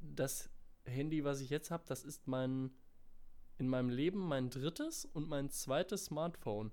[0.00, 0.50] das
[0.84, 2.72] Handy, was ich jetzt habe, das ist mein
[3.58, 6.72] in meinem Leben mein drittes und mein zweites Smartphone,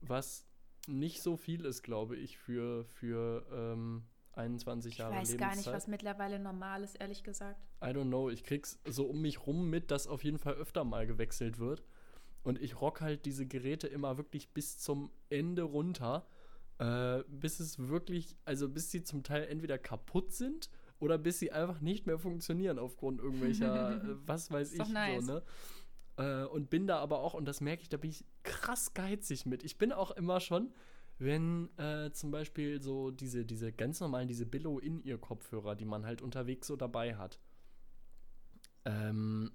[0.00, 0.46] was
[0.86, 5.66] nicht so viel ist, glaube ich, für, für ähm, 21 Jahre Ich weiß gar nicht,
[5.66, 7.60] was mittlerweile normal ist, ehrlich gesagt.
[7.82, 8.30] I don't know.
[8.30, 11.82] Ich krieg's so um mich rum mit, dass auf jeden Fall öfter mal gewechselt wird.
[12.42, 16.26] Und ich rock halt diese Geräte immer wirklich bis zum Ende runter.
[16.78, 20.68] Äh, bis es wirklich, also bis sie zum Teil entweder kaputt sind
[20.98, 25.24] oder bis sie einfach nicht mehr funktionieren aufgrund irgendwelcher, äh, was weiß ich, nice.
[25.24, 25.42] so, ne?
[26.18, 29.46] Äh, und bin da aber auch, und das merke ich, da bin ich krass geizig
[29.46, 29.64] mit.
[29.64, 30.72] Ich bin auch immer schon,
[31.18, 36.66] wenn äh, zum Beispiel so diese, diese ganz normalen, diese Billo-In-Ear-Kopfhörer, die man halt unterwegs
[36.66, 37.40] so dabei hat.
[38.84, 39.52] Ähm,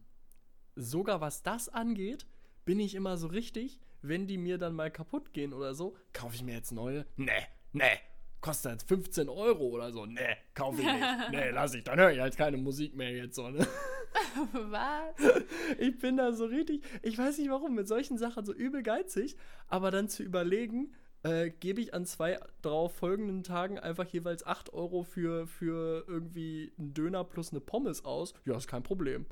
[0.75, 2.25] sogar was das angeht,
[2.65, 6.35] bin ich immer so richtig, wenn die mir dann mal kaputt gehen oder so, kaufe
[6.35, 7.05] ich mir jetzt neue?
[7.15, 7.99] Nee, nee,
[8.41, 10.05] kostet jetzt 15 Euro oder so.
[10.05, 11.05] Nee, kaufe ich nicht.
[11.31, 13.65] Nee, lass ich, dann höre ich halt keine Musik mehr jetzt so, ne?
[14.53, 15.15] Was?
[15.77, 19.37] Ich bin da so richtig, ich weiß nicht warum, mit solchen Sachen so übel geizig,
[19.67, 20.93] aber dann zu überlegen,
[21.23, 26.73] äh, gebe ich an zwei darauf folgenden Tagen einfach jeweils 8 Euro für, für irgendwie
[26.77, 28.33] einen Döner plus eine Pommes aus.
[28.45, 29.25] Ja, ist kein Problem.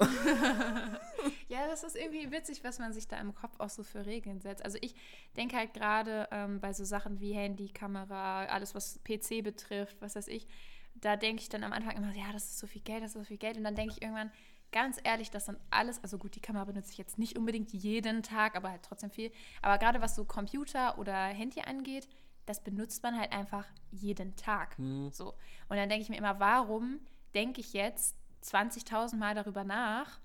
[1.48, 4.40] ja, das ist irgendwie witzig, was man sich da im Kopf auch so für Regeln
[4.40, 4.64] setzt.
[4.64, 4.94] Also ich
[5.36, 10.16] denke halt gerade ähm, bei so Sachen wie Handy, Kamera, alles was PC betrifft, was
[10.16, 10.46] weiß ich,
[10.94, 13.18] da denke ich dann am Anfang immer, ja, das ist so viel Geld, das ist
[13.18, 13.56] so viel Geld.
[13.56, 14.30] Und dann denke ich irgendwann,
[14.72, 18.22] ganz ehrlich, das sind alles, also gut, die Kamera benutze ich jetzt nicht unbedingt jeden
[18.22, 19.32] Tag, aber halt trotzdem viel.
[19.62, 22.08] Aber gerade was so Computer oder Handy angeht,
[22.46, 24.78] das benutzt man halt einfach jeden Tag.
[24.78, 25.10] Mhm.
[25.12, 25.34] So.
[25.68, 27.00] Und dann denke ich mir immer, warum
[27.34, 30.20] denke ich jetzt 20.000 Mal darüber nach,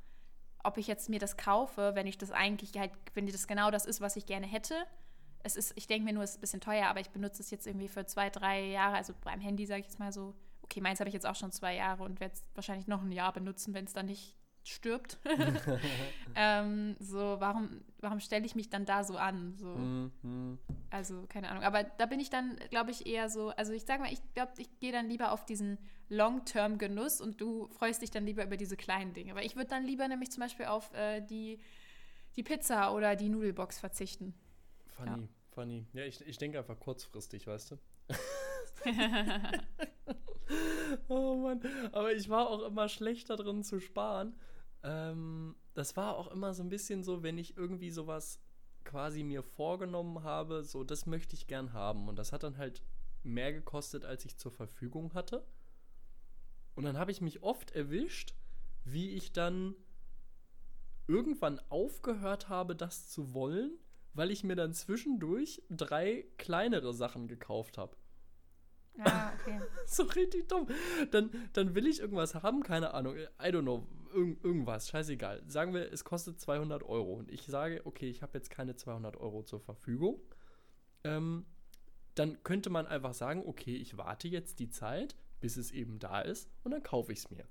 [0.63, 3.85] ob ich jetzt mir das kaufe, wenn ich das eigentlich halt, wenn das genau das
[3.85, 4.75] ist, was ich gerne hätte.
[5.43, 7.51] Es ist, ich denke mir nur, es ist ein bisschen teuer, aber ich benutze es
[7.51, 10.33] jetzt irgendwie für zwei, drei Jahre, also beim Handy sage ich jetzt mal so
[10.65, 13.11] okay, meins habe ich jetzt auch schon zwei Jahre und werde es wahrscheinlich noch ein
[13.11, 15.19] Jahr benutzen, wenn es dann nicht stirbt.
[16.35, 19.55] ähm, so, warum, warum stelle ich mich dann da so an?
[19.57, 19.67] So.
[19.67, 20.57] Mm,
[20.89, 21.63] Also, keine Ahnung.
[21.63, 24.53] Aber da bin ich dann, glaube ich, eher so, also ich sage mal, ich glaube,
[24.57, 25.77] ich gehe dann lieber auf diesen
[26.09, 29.35] Long-Term-Genuss und du freust dich dann lieber über diese kleinen Dinge.
[29.35, 31.59] Weil ich würde dann lieber nämlich zum Beispiel auf äh, die,
[32.35, 34.33] die Pizza oder die Nudelbox verzichten.
[34.87, 35.19] Funny, ja.
[35.51, 35.85] funny.
[35.93, 37.77] Ja, ich, ich denke einfach kurzfristig, weißt du?
[41.07, 41.61] oh Mann.
[41.91, 44.35] Aber ich war auch immer schlechter drin zu sparen.
[44.83, 48.39] Ähm, das war auch immer so ein bisschen so, wenn ich irgendwie sowas
[48.83, 52.07] quasi mir vorgenommen habe, so das möchte ich gern haben.
[52.07, 52.81] Und das hat dann halt
[53.23, 55.45] mehr gekostet, als ich zur Verfügung hatte.
[56.75, 58.35] Und dann habe ich mich oft erwischt,
[58.83, 59.75] wie ich dann
[61.07, 63.77] irgendwann aufgehört habe, das zu wollen,
[64.13, 67.95] weil ich mir dann zwischendurch drei kleinere Sachen gekauft habe.
[68.99, 69.59] Ah, okay.
[69.87, 70.67] so richtig dumm.
[71.11, 75.43] Dann, dann will ich irgendwas haben, keine Ahnung, I don't know, irg irgendwas, scheißegal.
[75.47, 79.17] Sagen wir, es kostet 200 Euro und ich sage, okay, ich habe jetzt keine 200
[79.17, 80.19] Euro zur Verfügung.
[81.03, 81.45] Ähm,
[82.15, 86.21] dann könnte man einfach sagen, okay, ich warte jetzt die Zeit, bis es eben da
[86.21, 87.45] ist und dann kaufe ich es mir.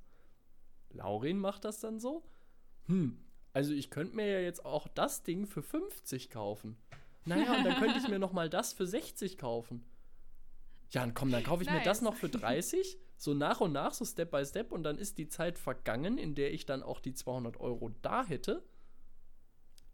[0.90, 2.24] Laurin macht das dann so.
[2.86, 3.18] Hm,
[3.52, 6.76] also ich könnte mir ja jetzt auch das Ding für 50 kaufen.
[7.26, 9.84] Naja, und dann könnte ich mir noch mal das für 60 kaufen.
[10.94, 11.78] Ja, und komm, dann kaufe ich nice.
[11.78, 14.96] mir das noch für 30, so nach und nach, so Step by Step, und dann
[14.96, 18.62] ist die Zeit vergangen, in der ich dann auch die 200 Euro da hätte.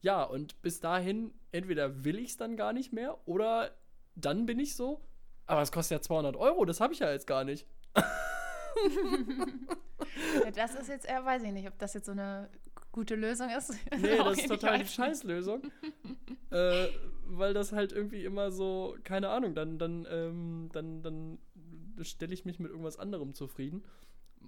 [0.02, 3.74] Ja, und bis dahin, entweder will ich es dann gar nicht mehr, oder
[4.14, 5.00] dann bin ich so,
[5.46, 7.66] aber es kostet ja 200 Euro, das habe ich ja jetzt gar nicht.
[10.44, 12.50] ja, das ist jetzt, äh, weiß ich nicht, ob das jetzt so eine
[12.92, 13.72] gute Lösung ist.
[13.98, 15.62] Nee, das ist total die Scheißlösung.
[16.50, 16.88] äh,
[17.30, 21.38] weil das halt irgendwie immer so, keine Ahnung, dann, dann, ähm, dann, dann
[22.02, 23.84] stelle ich mich mit irgendwas anderem zufrieden.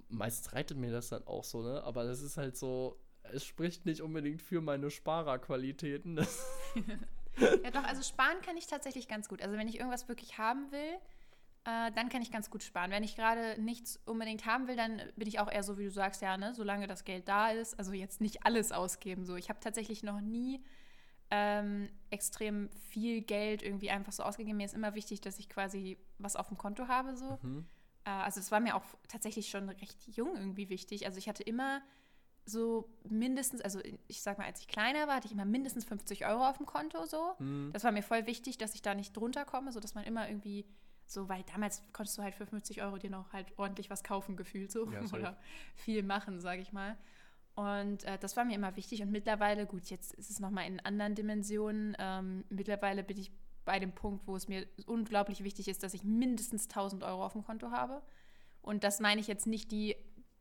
[0.09, 1.83] Meistens reitet mir das dann auch so, ne?
[1.83, 2.99] Aber das ist halt so,
[3.31, 6.17] es spricht nicht unbedingt für meine Sparerqualitäten.
[7.37, 9.41] ja, doch, also sparen kann ich tatsächlich ganz gut.
[9.41, 10.97] Also wenn ich irgendwas wirklich haben will,
[11.65, 12.91] äh, dann kann ich ganz gut sparen.
[12.91, 15.91] Wenn ich gerade nichts unbedingt haben will, dann bin ich auch eher so, wie du
[15.91, 19.25] sagst, ja, ne, solange das Geld da ist, also jetzt nicht alles ausgeben.
[19.25, 20.63] So, ich habe tatsächlich noch nie
[21.35, 24.57] ähm, extrem viel Geld irgendwie einfach so ausgegeben.
[24.57, 27.17] Mir ist immer wichtig, dass ich quasi was auf dem Konto habe.
[27.17, 27.39] So.
[27.41, 27.65] Mhm.
[28.05, 31.07] Äh, also es war mir auch tatsächlich schon recht jung irgendwie wichtig.
[31.07, 31.81] Also ich hatte immer
[32.45, 36.27] so mindestens, also ich sag mal, als ich kleiner war, hatte ich immer mindestens 50
[36.27, 37.33] Euro auf dem Konto so.
[37.39, 37.71] Mhm.
[37.73, 40.67] Das war mir voll wichtig, dass ich da nicht drunter komme, sodass man immer irgendwie
[41.07, 44.37] so, weil damals konntest du halt für 50 Euro dir noch halt ordentlich was kaufen,
[44.37, 44.87] gefühlt so.
[44.91, 45.01] Ja.
[45.13, 45.35] Oder
[45.73, 46.95] viel machen, sage ich mal.
[47.55, 49.01] Und äh, das war mir immer wichtig.
[49.01, 51.95] Und mittlerweile, gut, jetzt ist es nochmal in anderen Dimensionen.
[51.99, 53.31] Ähm, mittlerweile bin ich
[53.65, 57.33] bei dem Punkt, wo es mir unglaublich wichtig ist, dass ich mindestens 1000 Euro auf
[57.33, 58.01] dem Konto habe.
[58.61, 59.95] Und das meine ich jetzt nicht die,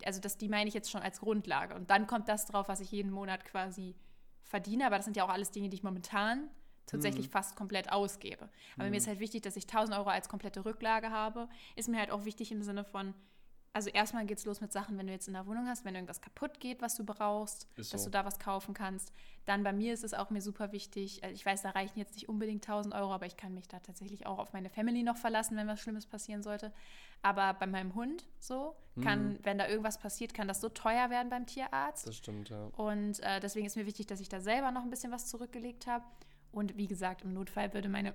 [0.05, 1.75] also das, die meine ich jetzt schon als Grundlage.
[1.75, 3.95] Und dann kommt das drauf, was ich jeden Monat quasi
[4.43, 4.87] verdiene.
[4.87, 6.49] Aber das sind ja auch alles Dinge, die ich momentan
[6.87, 8.49] tatsächlich fast komplett ausgebe.
[8.77, 11.49] Aber mir ist halt wichtig, dass ich 1000 Euro als komplette Rücklage habe.
[11.77, 13.15] Ist mir halt auch wichtig im Sinne von,
[13.75, 15.95] also erstmal geht es los mit Sachen, wenn du jetzt in der Wohnung hast, wenn
[15.95, 18.11] irgendwas kaputt geht, was du brauchst, Ist dass so.
[18.11, 19.13] du da was kaufen kannst.
[19.47, 22.15] Dann bei mir ist es auch mir super wichtig, also ich weiß, da reichen jetzt
[22.15, 25.17] nicht unbedingt 1000 Euro, aber ich kann mich da tatsächlich auch auf meine Family noch
[25.17, 26.73] verlassen, wenn was Schlimmes passieren sollte.
[27.23, 31.31] Aber bei meinem Hund so, kann, wenn da irgendwas passiert, kann das so teuer werden
[31.31, 32.07] beim Tierarzt.
[32.07, 32.67] Das stimmt, ja.
[32.77, 35.87] Und äh, deswegen ist mir wichtig, dass ich da selber noch ein bisschen was zurückgelegt
[35.87, 36.05] habe.
[36.51, 38.13] Und wie gesagt, im Notfall würde meine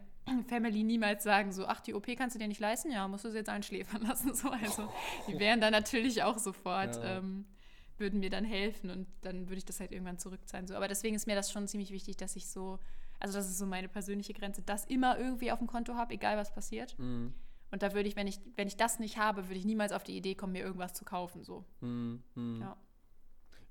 [0.47, 3.29] Family niemals sagen, so, ach, die OP kannst du dir nicht leisten, ja, musst du
[3.31, 4.33] sie jetzt einschläfern lassen.
[4.35, 4.91] So, also
[5.27, 7.17] die wären dann natürlich auch sofort, Ja.
[7.17, 7.45] ähm,
[7.97, 10.67] würden mir dann helfen und dann würde ich das halt irgendwann zurückzahlen.
[10.67, 10.75] So.
[10.75, 12.77] Aber deswegen ist mir das schon ziemlich wichtig, dass ich so,
[13.19, 16.37] also das ist so meine persönliche Grenze, das immer irgendwie auf dem Konto habe, egal
[16.37, 16.97] was passiert.
[16.99, 17.33] Mhm.
[17.71, 20.03] Und da würde ich, wenn ich, wenn ich das nicht habe, würde ich niemals auf
[20.03, 21.43] die Idee kommen, mir irgendwas zu kaufen.
[21.43, 21.65] So.
[21.81, 22.21] Mhm.
[22.35, 22.61] Mhm.
[22.61, 22.77] Ja.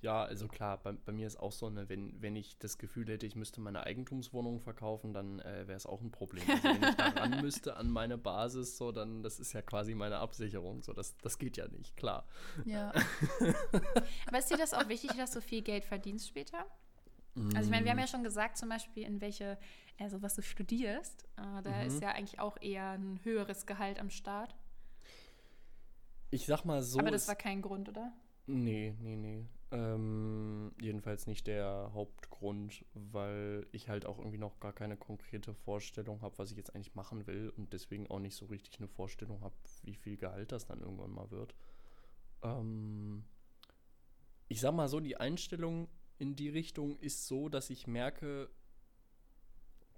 [0.02, 3.08] Ja, also klar, bei, bei mir ist auch so, ne, wenn, wenn ich das Gefühl
[3.08, 6.44] hätte, ich müsste meine Eigentumswohnung verkaufen, dann äh, wäre es auch ein Problem.
[6.48, 9.94] Also wenn ich da ran müsste an meine Basis, so, dann das ist ja quasi
[9.94, 10.82] meine Absicherung.
[10.82, 12.26] So, das, das geht ja nicht, klar.
[12.66, 12.92] Ja.
[14.26, 16.66] Aber ist dir das auch wichtig, dass du viel Geld verdienst später?
[17.54, 19.58] Also ich meine, wir haben ja schon gesagt, zum Beispiel, in welche,
[19.98, 21.86] also was du studierst, äh, da Mhm.
[21.86, 24.54] ist ja eigentlich auch eher ein höheres Gehalt am Start.
[26.30, 26.98] Ich sag mal so.
[26.98, 28.12] Aber das war kein Grund, oder?
[28.46, 29.46] Nee, nee, nee.
[29.72, 36.22] Ähm, jedenfalls nicht der Hauptgrund, weil ich halt auch irgendwie noch gar keine konkrete Vorstellung
[36.22, 39.40] habe, was ich jetzt eigentlich machen will und deswegen auch nicht so richtig eine Vorstellung
[39.40, 41.56] habe, wie viel Gehalt das dann irgendwann mal wird.
[42.42, 43.24] Ähm,
[44.46, 48.48] ich sag mal so, die Einstellung in die Richtung ist so, dass ich merke,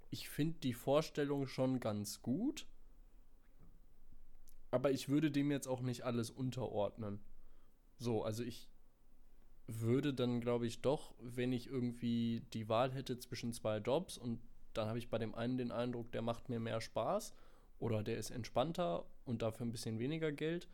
[0.09, 2.65] ich finde die Vorstellung schon ganz gut,
[4.71, 7.19] aber ich würde dem jetzt auch nicht alles unterordnen.
[7.99, 8.67] So, also ich
[9.69, 14.39] würde dann, glaube ich, doch, wenn ich irgendwie die Wahl hätte zwischen zwei Jobs und
[14.73, 17.33] dann habe ich bei dem einen den Eindruck, der macht mir mehr Spaß
[17.79, 20.67] oder der ist entspannter und dafür ein bisschen weniger Geld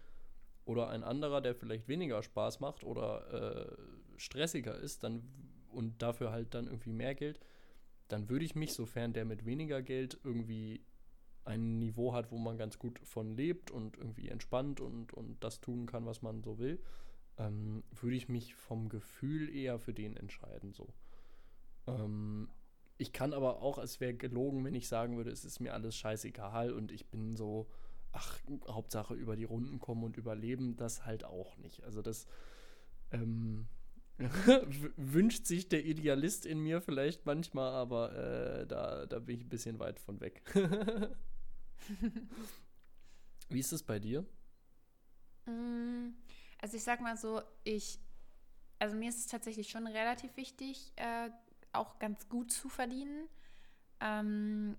[0.65, 5.23] oder ein anderer, der vielleicht weniger Spaß macht oder äh, stressiger ist dann
[5.69, 7.39] und dafür halt dann irgendwie mehr Geld,
[8.07, 10.81] dann würde ich mich, sofern der mit weniger Geld irgendwie
[11.43, 15.61] ein Niveau hat, wo man ganz gut von lebt und irgendwie entspannt und, und das
[15.61, 16.79] tun kann, was man so will,
[17.37, 20.73] ähm, würde ich mich vom Gefühl eher für den entscheiden.
[20.73, 20.93] So.
[21.87, 22.49] Ähm,
[22.97, 25.95] ich kann aber auch, es wäre gelogen, wenn ich sagen würde, es ist mir alles
[25.95, 27.67] scheißegal und ich bin so,
[28.11, 31.83] ach, Hauptsache über die Runden kommen und überleben, das halt auch nicht.
[31.83, 32.25] Also das
[33.11, 33.67] ähm,
[34.95, 39.49] wünscht sich der Idealist in mir vielleicht manchmal, aber äh, da, da bin ich ein
[39.49, 40.41] bisschen weit von weg.
[43.49, 44.25] Wie ist es bei dir?
[45.45, 46.13] Mm,
[46.65, 47.99] Also ich sag mal so, ich,
[48.79, 51.29] also mir ist es tatsächlich schon relativ wichtig, äh,
[51.73, 53.29] auch ganz gut zu verdienen.
[53.99, 54.75] Ähm,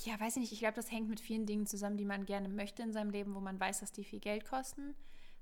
[0.00, 2.50] ja, weiß ich nicht, ich glaube, das hängt mit vielen Dingen zusammen, die man gerne
[2.50, 4.94] möchte in seinem Leben, wo man weiß, dass die viel Geld kosten.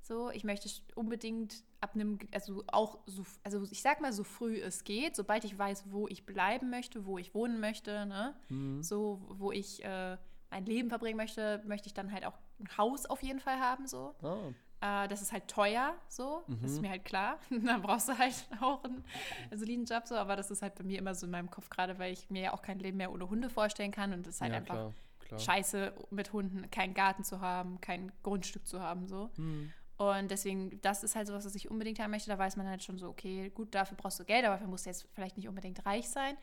[0.02, 4.60] So, ich möchte unbedingt ab einem, also auch so, also ich sag mal, so früh
[4.60, 8.36] es geht, sobald ich weiß, wo ich bleiben möchte, wo ich wohnen möchte, ne?
[8.84, 10.16] So, wo ich äh,
[10.48, 13.88] mein Leben verbringen möchte, möchte ich dann halt auch ein Haus auf jeden Fall haben,
[13.88, 14.14] so.
[14.22, 16.42] Ah, Äh, das ist halt teuer, so.
[16.62, 17.38] Das ist mir halt klar.
[17.50, 19.04] dann brauchst du halt auch einen
[19.52, 20.14] soliden Job, so.
[20.14, 22.42] Aber das ist halt bei mir immer so in meinem Kopf gerade, weil ich mir
[22.42, 24.12] ja auch kein Leben mehr ohne Hunde vorstellen kann.
[24.12, 25.40] Und es ist halt ja, einfach klar, klar.
[25.40, 29.30] scheiße, mit Hunden keinen Garten zu haben, kein Grundstück zu haben, so.
[29.36, 29.72] Hm.
[29.96, 32.30] Und deswegen, das ist halt sowas, was ich unbedingt haben möchte.
[32.30, 34.86] Da weiß man halt schon so, okay, gut, dafür brauchst du Geld, aber dafür musst
[34.86, 36.36] du jetzt vielleicht nicht unbedingt reich sein.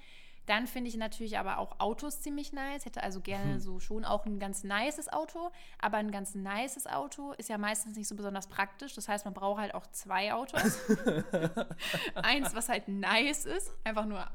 [0.46, 2.86] Dann finde ich natürlich aber auch Autos ziemlich nice.
[2.86, 5.52] Hätte also gerne so schon auch ein ganz nices Auto.
[5.80, 8.94] Aber ein ganz nices Auto ist ja meistens nicht so besonders praktisch.
[8.94, 10.80] Das heißt, man braucht halt auch zwei Autos.
[12.16, 14.26] Eins, was halt nice ist, einfach nur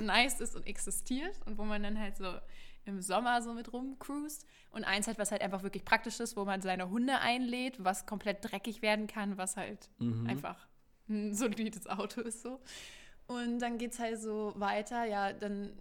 [0.00, 2.32] nice ist und existiert und wo man dann halt so
[2.84, 4.46] im Sommer so mit rumcruist.
[4.70, 8.06] Und eins halt, was halt einfach wirklich praktisch ist, wo man seine Hunde einlädt, was
[8.06, 10.26] komplett dreckig werden kann, was halt mhm.
[10.26, 10.66] einfach
[11.08, 12.60] ein solides Auto ist so.
[13.26, 15.80] Und dann geht es halt so weiter, ja, dann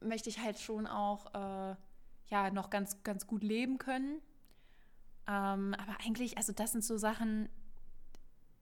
[0.00, 1.76] möchte ich halt schon auch äh,
[2.28, 4.20] ja noch ganz, ganz gut leben können.
[5.26, 7.48] Ähm, aber eigentlich, also das sind so Sachen,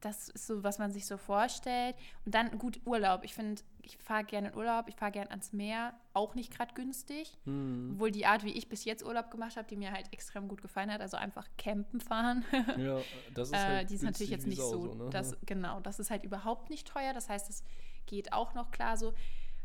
[0.04, 1.96] das ist so, was man sich so vorstellt.
[2.24, 3.24] Und dann gut Urlaub.
[3.24, 6.74] Ich finde, ich fahre gerne in Urlaub, ich fahre gerne ans Meer, auch nicht gerade
[6.74, 7.38] günstig.
[7.44, 7.92] Hm.
[7.94, 10.60] Obwohl die Art, wie ich bis jetzt Urlaub gemacht habe, die mir halt extrem gut
[10.60, 12.44] gefallen hat, also einfach campen fahren.
[12.76, 12.98] Ja,
[13.32, 15.10] das ist halt äh, Die ist natürlich jetzt nicht so, so ne?
[15.10, 17.12] das, genau, das ist halt überhaupt nicht teuer.
[17.12, 17.62] Das heißt, es
[18.06, 19.14] geht auch noch klar so.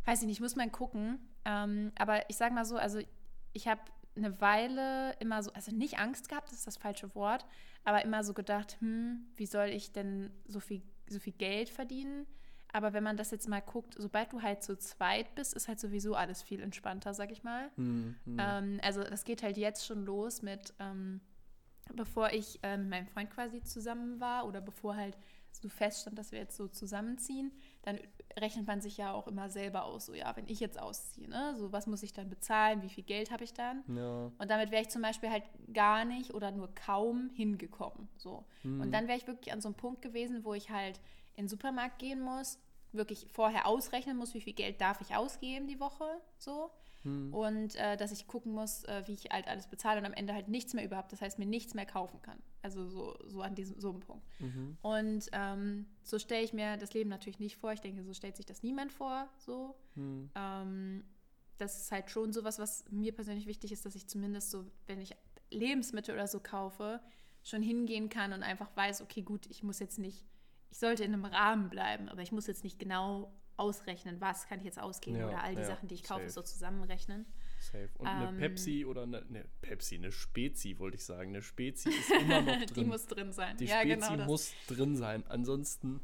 [0.06, 1.20] Weiß ich nicht, muss man gucken.
[1.46, 3.00] Ähm, aber ich sage mal so, also
[3.54, 3.82] ich habe
[4.16, 7.46] eine Weile immer so, also nicht Angst gehabt, das ist das falsche Wort,
[7.90, 12.28] aber immer so gedacht, hm, wie soll ich denn so viel, so viel Geld verdienen?
[12.72, 15.80] Aber wenn man das jetzt mal guckt, sobald du halt zu zweit bist, ist halt
[15.80, 17.72] sowieso alles viel entspannter, sag ich mal.
[17.78, 18.38] Hm, hm.
[18.40, 21.20] Ähm, also das geht halt jetzt schon los mit, ähm,
[21.96, 25.18] bevor ich äh, mit meinem Freund quasi zusammen war oder bevor halt
[25.52, 27.52] so feststand, dass wir jetzt so zusammenziehen,
[27.82, 28.00] dann
[28.38, 30.06] rechnet man sich ja auch immer selber aus.
[30.06, 33.04] So, ja, wenn ich jetzt ausziehe, ne, so was muss ich dann bezahlen, wie viel
[33.04, 33.84] Geld habe ich dann?
[33.88, 34.32] Ja.
[34.38, 38.08] Und damit wäre ich zum Beispiel halt gar nicht oder nur kaum hingekommen.
[38.18, 38.46] So.
[38.64, 38.82] Mhm.
[38.82, 41.00] Und dann wäre ich wirklich an so einem Punkt gewesen, wo ich halt
[41.36, 42.60] in den Supermarkt gehen muss,
[42.92, 46.06] wirklich vorher ausrechnen muss, wie viel Geld darf ich ausgeben die Woche,
[46.38, 46.72] so.
[47.04, 47.34] Hm.
[47.34, 50.34] Und äh, dass ich gucken muss, äh, wie ich halt alles bezahle und am Ende
[50.34, 52.40] halt nichts mehr überhaupt, das heißt mir nichts mehr kaufen kann.
[52.62, 54.28] Also so, so an diesem so einem Punkt.
[54.40, 54.78] Mhm.
[54.82, 57.72] Und ähm, so stelle ich mir das Leben natürlich nicht vor.
[57.72, 59.30] Ich denke, so stellt sich das niemand vor.
[59.38, 59.76] So.
[59.96, 60.30] Hm.
[60.36, 61.04] Ähm,
[61.58, 65.02] das ist halt schon sowas, was mir persönlich wichtig ist, dass ich zumindest so, wenn
[65.02, 65.16] ich
[65.52, 67.02] Lebensmittel oder so kaufe,
[67.44, 70.26] schon hingehen kann und einfach weiß, okay, gut, ich muss jetzt nicht,
[70.70, 74.60] ich sollte in einem Rahmen bleiben, aber ich muss jetzt nicht genau ausrechnen, was kann
[74.60, 76.32] ich jetzt ausgeben ja, oder all die ja, Sachen, die ich kaufe, safe.
[76.32, 77.26] so zusammenrechnen.
[77.60, 77.90] Safe.
[77.98, 81.30] Und ähm, eine Pepsi oder eine, eine, Pepsi, eine Spezi, wollte ich sagen.
[81.30, 82.74] Eine Spezi ist immer noch drin.
[82.76, 83.58] die muss drin sein.
[83.58, 85.24] Die ja, Spezi genau muss drin sein.
[85.28, 86.00] Ansonsten,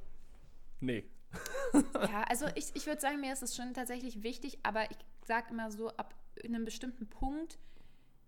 [0.82, 1.06] nee.
[1.94, 5.48] ja, also ich, ich würde sagen, mir ist es schon tatsächlich wichtig, aber ich sage
[5.52, 7.58] immer so, ab einem bestimmten Punkt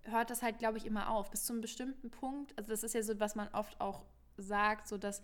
[0.04, 1.30] hört das halt, glaube ich, immer auf.
[1.30, 4.06] Bis zu einem bestimmten Punkt, also das ist ja so, was man oft auch
[4.38, 5.22] sagt, so dass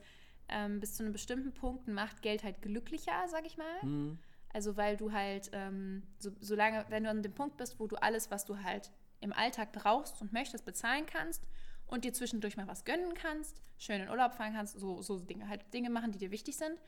[0.54, 3.84] ähm, bis zu einem bestimmten Punkt macht Geld halt glücklicher, sag ich mal.
[3.84, 4.20] Mhm.
[4.54, 7.96] Also weil du halt, ähm, so, solange, wenn du an dem Punkt bist, wo du
[7.96, 11.44] alles, was du halt im Alltag brauchst und möchtest, bezahlen kannst
[11.88, 15.50] und dir zwischendurch mal was gönnen kannst, schön in Urlaub fahren kannst, so, so Dinge,
[15.50, 16.80] halt Dinge machen, die dir wichtig sind.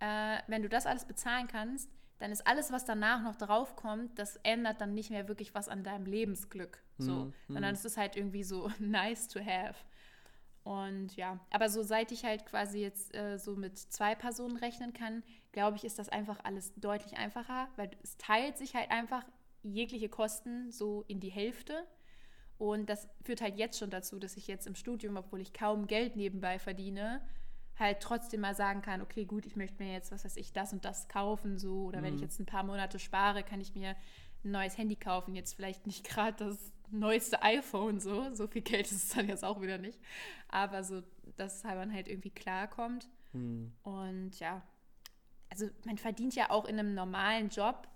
[0.00, 4.36] Äh, wenn du das alles bezahlen kannst, dann ist alles, was danach noch draufkommt, das
[4.36, 6.82] ändert dann nicht mehr wirklich was an deinem Lebensglück.
[6.96, 7.34] So, mhm.
[7.48, 7.76] sondern mhm.
[7.76, 9.74] es ist halt irgendwie so nice to have.
[10.64, 14.94] Und ja, aber so seit ich halt quasi jetzt äh, so mit zwei Personen rechnen
[14.94, 19.24] kann, glaube ich, ist das einfach alles deutlich einfacher, weil es teilt sich halt einfach
[19.62, 21.86] jegliche Kosten so in die Hälfte.
[22.56, 25.86] Und das führt halt jetzt schon dazu, dass ich jetzt im Studium, obwohl ich kaum
[25.86, 27.20] Geld nebenbei verdiene,
[27.78, 30.72] halt trotzdem mal sagen kann, okay, gut, ich möchte mir jetzt, was weiß ich, das
[30.72, 31.84] und das kaufen, so.
[31.84, 32.04] Oder mhm.
[32.04, 32.26] wenn ich mhm.
[32.26, 33.96] jetzt ein paar Monate spare, kann ich mir
[34.44, 35.34] ein neues Handy kaufen.
[35.34, 38.32] Jetzt vielleicht nicht gerade das neueste iPhone so.
[38.34, 39.98] So viel Geld ist es dann jetzt auch wieder nicht.
[40.48, 41.02] Aber so,
[41.36, 43.08] dass man halt irgendwie klarkommt.
[43.32, 43.72] Hm.
[43.82, 44.62] Und ja,
[45.50, 47.88] also man verdient ja auch in einem normalen Job,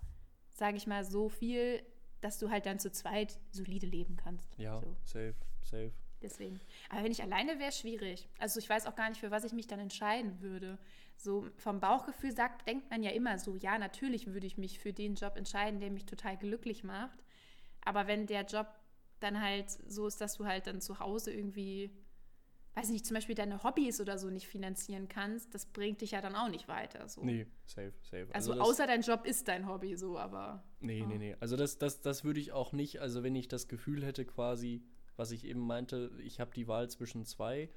[0.51, 1.81] sage ich mal, so viel,
[2.21, 4.57] dass du halt dann zu zweit solide leben kannst.
[4.57, 4.95] Ja, so.
[5.05, 5.91] safe, safe.
[6.21, 6.59] Deswegen.
[6.89, 8.27] Aber wenn ich alleine wäre, schwierig.
[8.39, 10.77] Also ich weiß auch gar nicht, für was ich mich dann entscheiden würde.
[11.15, 14.93] So vom Bauchgefühl sagt, denkt man ja immer so, ja, natürlich würde ich mich für
[14.93, 17.23] den Job entscheiden, der mich total glücklich macht.
[17.81, 18.67] Aber wenn der Job
[19.19, 21.91] dann halt so ist, dass du halt dann zu Hause irgendwie,
[22.75, 26.21] weiß nicht, zum Beispiel deine Hobbys oder so nicht finanzieren kannst, das bringt dich ja
[26.21, 27.07] dann auch nicht weiter.
[27.07, 27.23] So.
[27.23, 28.27] Nee, safe, safe.
[28.33, 30.63] Also, also außer dein Job ist dein Hobby so, aber.
[30.79, 31.07] Nee, oh.
[31.07, 31.35] nee, nee.
[31.39, 34.83] Also das, das, das würde ich auch nicht, also wenn ich das Gefühl hätte quasi,
[35.15, 37.69] was ich eben meinte, ich habe die Wahl zwischen zwei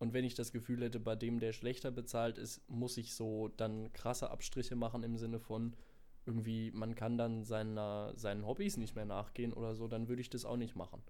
[0.00, 3.48] und wenn ich das Gefühl hätte, bei dem, der schlechter bezahlt ist, muss ich so
[3.48, 5.76] dann krasse Abstriche machen im Sinne von,
[6.30, 10.30] irgendwie, man kann dann seiner, seinen Hobbys nicht mehr nachgehen oder so, dann würde ich
[10.30, 11.02] das auch nicht machen.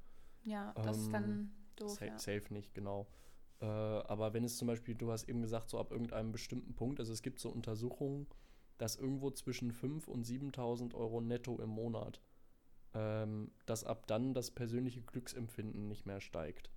[0.44, 1.90] Ja, das ähm, ist dann ähm, doof.
[1.90, 2.18] Safe, ja.
[2.18, 3.06] safe nicht, genau.
[3.60, 7.00] Äh, aber wenn es zum Beispiel, du hast eben gesagt, so ab irgendeinem bestimmten Punkt,
[7.00, 8.26] also es gibt so Untersuchungen,
[8.78, 12.22] dass irgendwo zwischen 5.000 und 7.000 Euro netto im Monat,
[12.94, 16.70] ähm, dass ab dann das persönliche Glücksempfinden nicht mehr steigt.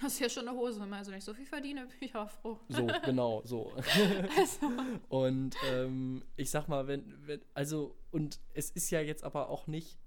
[0.00, 2.30] Das ist ja schon eine Hose, also wenn ich so viel verdiene, bin ich auch
[2.30, 2.58] froh.
[2.68, 3.72] So, genau, so.
[4.38, 4.70] also.
[5.08, 9.66] Und ähm, ich sag mal, wenn, wenn, also, und es ist ja jetzt aber auch
[9.66, 9.98] nicht,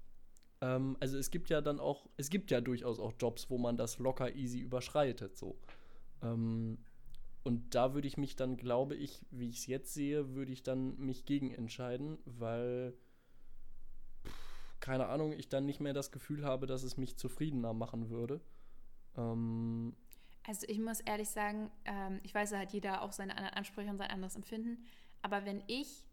[0.60, 3.76] ähm, also es gibt ja dann auch, es gibt ja durchaus auch Jobs, wo man
[3.76, 5.56] das locker easy überschreitet, so.
[6.22, 6.78] Ähm,
[7.42, 10.62] und da würde ich mich dann, glaube ich, wie ich es jetzt sehe, würde ich
[10.62, 12.94] dann mich gegen entscheiden, weil
[14.80, 18.40] keine Ahnung, ich dann nicht mehr das Gefühl habe, dass es mich zufriedener machen würde.
[19.16, 19.94] Ähm,
[20.46, 23.90] also ich muss ehrlich sagen, ähm, ich weiß, da hat jeder auch seine anderen Ansprüche
[23.90, 24.84] und sein anderes Empfinden.
[25.22, 26.04] Aber wenn ich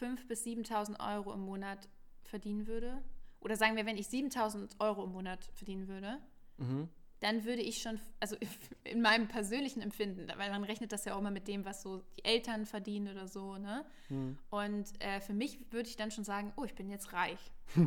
[0.00, 1.88] 5.000 bis 7.000 Euro im Monat
[2.24, 3.02] verdienen würde,
[3.40, 6.18] oder sagen wir, wenn ich 7.000 Euro im Monat verdienen würde,
[6.56, 6.88] mhm.
[7.20, 8.36] dann würde ich schon, also
[8.84, 12.02] in meinem persönlichen Empfinden, weil man rechnet das ja auch immer mit dem, was so
[12.18, 13.84] die Eltern verdienen oder so, ne?
[14.08, 14.38] Mhm.
[14.50, 17.38] Und äh, für mich würde ich dann schon sagen, oh, ich bin jetzt reich.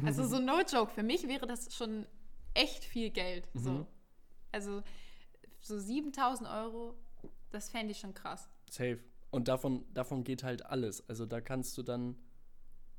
[0.05, 2.05] Also so no joke, für mich wäre das schon
[2.53, 3.53] echt viel Geld.
[3.53, 3.60] Mhm.
[3.60, 3.88] So.
[4.52, 4.84] Also
[5.62, 6.95] so 7.000 Euro,
[7.52, 8.50] das fände ich schon krass.
[8.70, 9.00] Safe.
[9.32, 11.08] Und davon, davon geht halt alles.
[11.08, 12.16] Also da kannst du dann,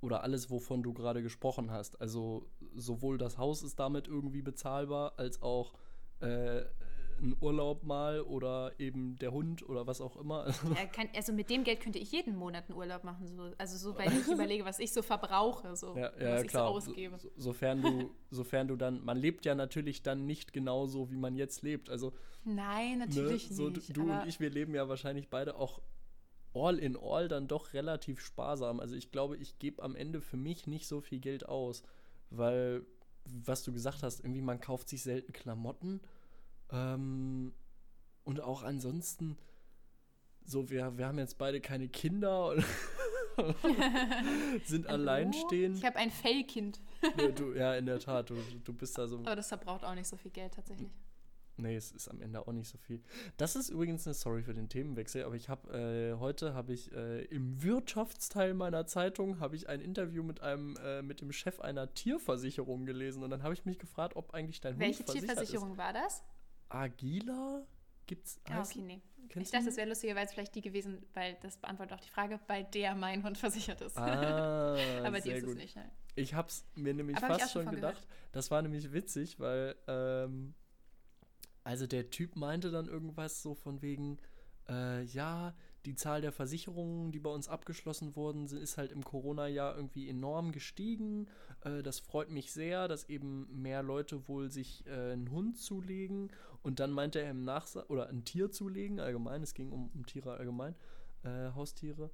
[0.01, 2.01] oder alles, wovon du gerade gesprochen hast.
[2.01, 5.75] Also sowohl das Haus ist damit irgendwie bezahlbar, als auch
[6.21, 6.63] äh,
[7.21, 10.53] ein Urlaub mal oder eben der Hund oder was auch immer.
[10.93, 13.27] Kann, also mit dem Geld könnte ich jeden Monat einen Urlaub machen.
[13.29, 13.51] So.
[13.59, 16.69] Also so, weil ich überlege, was ich so verbrauche, so, ja, ja, was ich klar.
[16.69, 17.19] so ausgebe.
[17.19, 21.37] So, sofern, du, sofern du dann, man lebt ja natürlich dann nicht genauso, wie man
[21.37, 21.91] jetzt lebt.
[21.91, 22.13] Also,
[22.45, 23.97] Nein, ne, natürlich ne, so, nicht.
[23.97, 25.81] Du und ich, wir leben ja wahrscheinlich beide auch
[26.55, 28.81] all in all dann doch relativ sparsam.
[28.81, 31.83] Also ich glaube, ich gebe am Ende für mich nicht so viel Geld aus,
[32.31, 32.85] weil,
[33.25, 36.01] was du gesagt hast, irgendwie man kauft sich selten Klamotten
[36.73, 37.53] ähm,
[38.25, 39.37] und auch ansonsten,
[40.45, 42.55] so, wir, wir haben jetzt beide keine Kinder
[44.65, 45.79] sind alleinstehend.
[45.79, 46.81] Ich habe ein Fellkind.
[47.17, 48.31] ja, du, ja, in der Tat.
[48.31, 49.19] Du, du bist da so.
[49.19, 50.91] Aber das verbraucht auch nicht so viel Geld tatsächlich.
[51.57, 53.03] Nee, es ist am Ende auch nicht so viel.
[53.37, 56.91] Das ist übrigens eine Sorry für den Themenwechsel, aber ich habe äh, heute habe ich
[56.93, 61.61] äh, im Wirtschaftsteil meiner Zeitung habe ich ein Interview mit einem äh, mit dem Chef
[61.61, 65.73] einer Tierversicherung gelesen und dann habe ich mich gefragt, ob eigentlich dein Welche Hund Tierversicherung
[65.73, 65.79] ist.
[65.79, 66.23] war das?
[66.71, 67.67] Agila?
[68.07, 69.03] Gibt's ah, okay, nee.
[69.37, 72.63] Ich dachte, das wäre lustigerweise vielleicht die gewesen, weil das beantwortet auch die Frage, bei
[72.63, 73.97] der mein Hund versichert ist.
[73.97, 75.53] Ah, Aber die ist gut.
[75.53, 75.77] es nicht.
[75.77, 75.91] Nein.
[76.17, 78.03] Ich habe es mir nämlich Aber fast schon gedacht.
[78.03, 78.33] Gehört.
[78.33, 80.55] Das war nämlich witzig, weil ähm,
[81.63, 84.19] also der Typ meinte dann irgendwas so von wegen,
[84.69, 85.55] äh, ja,
[85.85, 90.53] die Zahl der Versicherungen, die bei uns abgeschlossen wurden, ist halt im Corona-Jahr irgendwie enorm
[90.53, 91.29] gestiegen.
[91.65, 96.31] Äh, das freut mich sehr, dass eben mehr Leute wohl sich äh, einen Hund zulegen.
[96.63, 100.07] Und dann meinte er im Nachsatz, oder ein Tier zulegen, allgemein, es ging um, um
[100.07, 100.75] Tiere allgemein,
[101.23, 102.11] äh, Haustiere.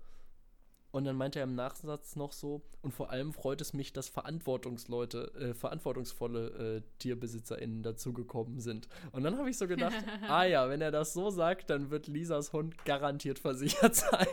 [0.93, 4.09] Und dann meinte er im Nachsatz noch so, und vor allem freut es mich, dass
[4.09, 8.89] Verantwortungsleute, äh, verantwortungsvolle äh, TierbesitzerInnen dazugekommen sind.
[9.13, 9.97] Und dann habe ich so gedacht,
[10.29, 14.27] ah ja, wenn er das so sagt, dann wird Lisas Hund garantiert versichert sein.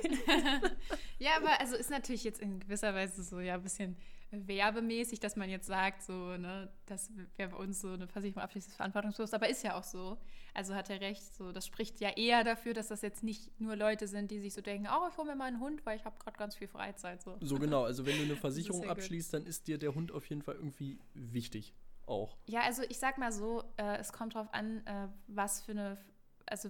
[1.19, 3.97] ja, aber also ist natürlich jetzt in gewisser Weise so ja ein bisschen
[4.33, 8.67] werbemäßig, dass man jetzt sagt, so, ne, dass wer bei uns so eine Versicherung abschließt,
[8.67, 10.17] ist verantwortungslos, aber ist ja auch so.
[10.53, 13.75] Also hat er recht, so, das spricht ja eher dafür, dass das jetzt nicht nur
[13.75, 16.05] Leute sind, die sich so denken, oh, ich hole mir mal einen Hund, weil ich
[16.05, 17.21] habe gerade ganz viel Freizeit.
[17.21, 17.37] So.
[17.41, 19.41] so genau, also wenn du eine Versicherung abschließt, gut.
[19.41, 21.73] dann ist dir der Hund auf jeden Fall irgendwie wichtig.
[22.05, 22.35] Auch.
[22.47, 25.97] Ja, also ich sag mal so, äh, es kommt drauf an, äh, was für eine,
[26.45, 26.69] also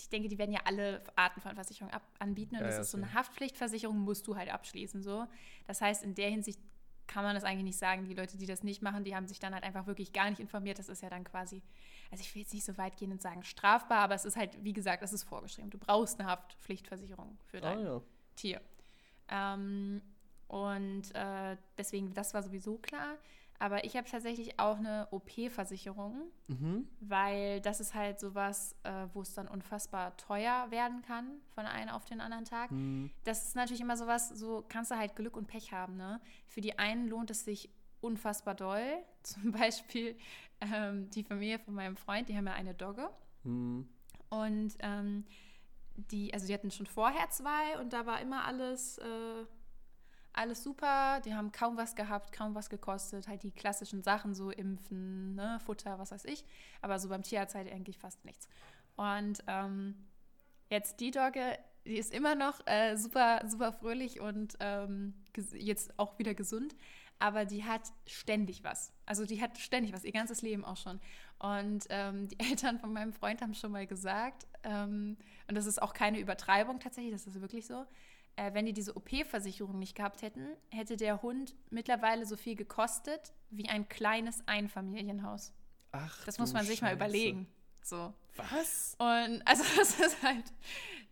[0.00, 2.56] ich denke, die werden ja alle Arten von Versicherungen anbieten.
[2.56, 5.02] Und ja, das ja, ist so eine Haftpflichtversicherung, musst du halt abschließen.
[5.02, 5.26] So.
[5.66, 6.60] Das heißt, in der Hinsicht
[7.06, 8.04] kann man das eigentlich nicht sagen.
[8.04, 10.38] Die Leute, die das nicht machen, die haben sich dann halt einfach wirklich gar nicht
[10.38, 10.78] informiert.
[10.78, 11.60] Das ist ja dann quasi,
[12.10, 14.62] also ich will jetzt nicht so weit gehen und sagen strafbar, aber es ist halt,
[14.62, 15.70] wie gesagt, das ist vorgeschrieben.
[15.70, 18.02] Du brauchst eine Haftpflichtversicherung für dein ah, ja.
[18.36, 18.60] Tier.
[19.28, 20.00] Ähm,
[20.46, 23.16] und äh, deswegen, das war sowieso klar.
[23.60, 26.88] Aber ich habe tatsächlich auch eine OP-Versicherung, mhm.
[27.00, 31.90] weil das ist halt sowas, äh, wo es dann unfassbar teuer werden kann von einem
[31.90, 32.70] auf den anderen Tag.
[32.70, 33.10] Mhm.
[33.24, 35.98] Das ist natürlich immer sowas, so kannst du halt Glück und Pech haben.
[35.98, 36.22] Ne?
[36.48, 37.68] Für die einen lohnt es sich
[38.00, 39.04] unfassbar doll.
[39.22, 40.16] Zum Beispiel
[40.62, 43.10] ähm, die Familie von meinem Freund, die haben ja eine Dogge.
[43.44, 43.86] Mhm.
[44.30, 45.26] Und ähm,
[45.96, 48.96] die, also die hatten schon vorher zwei und da war immer alles.
[48.96, 49.44] Äh,
[50.32, 54.50] alles super, die haben kaum was gehabt, kaum was gekostet, halt die klassischen Sachen, so
[54.50, 56.44] Impfen, ne, Futter, was weiß ich,
[56.82, 58.48] aber so beim Tierarzt halt eigentlich fast nichts.
[58.96, 59.94] Und ähm,
[60.68, 65.14] jetzt die Dogge, die ist immer noch äh, super, super fröhlich und ähm,
[65.52, 66.76] jetzt auch wieder gesund,
[67.18, 68.92] aber die hat ständig was.
[69.06, 71.00] Also die hat ständig was, ihr ganzes Leben auch schon.
[71.38, 75.16] Und ähm, die Eltern von meinem Freund haben schon mal gesagt, ähm,
[75.48, 77.86] und das ist auch keine Übertreibung tatsächlich, das ist wirklich so,
[78.36, 83.32] äh, wenn die diese OP-Versicherung nicht gehabt hätten, hätte der Hund mittlerweile so viel gekostet
[83.50, 85.52] wie ein kleines Einfamilienhaus.
[85.92, 86.84] Ach, das muss man sich Scheiße.
[86.84, 87.48] mal überlegen.
[87.82, 88.12] So.
[88.36, 88.94] Was?
[88.98, 90.44] Und also das ist halt,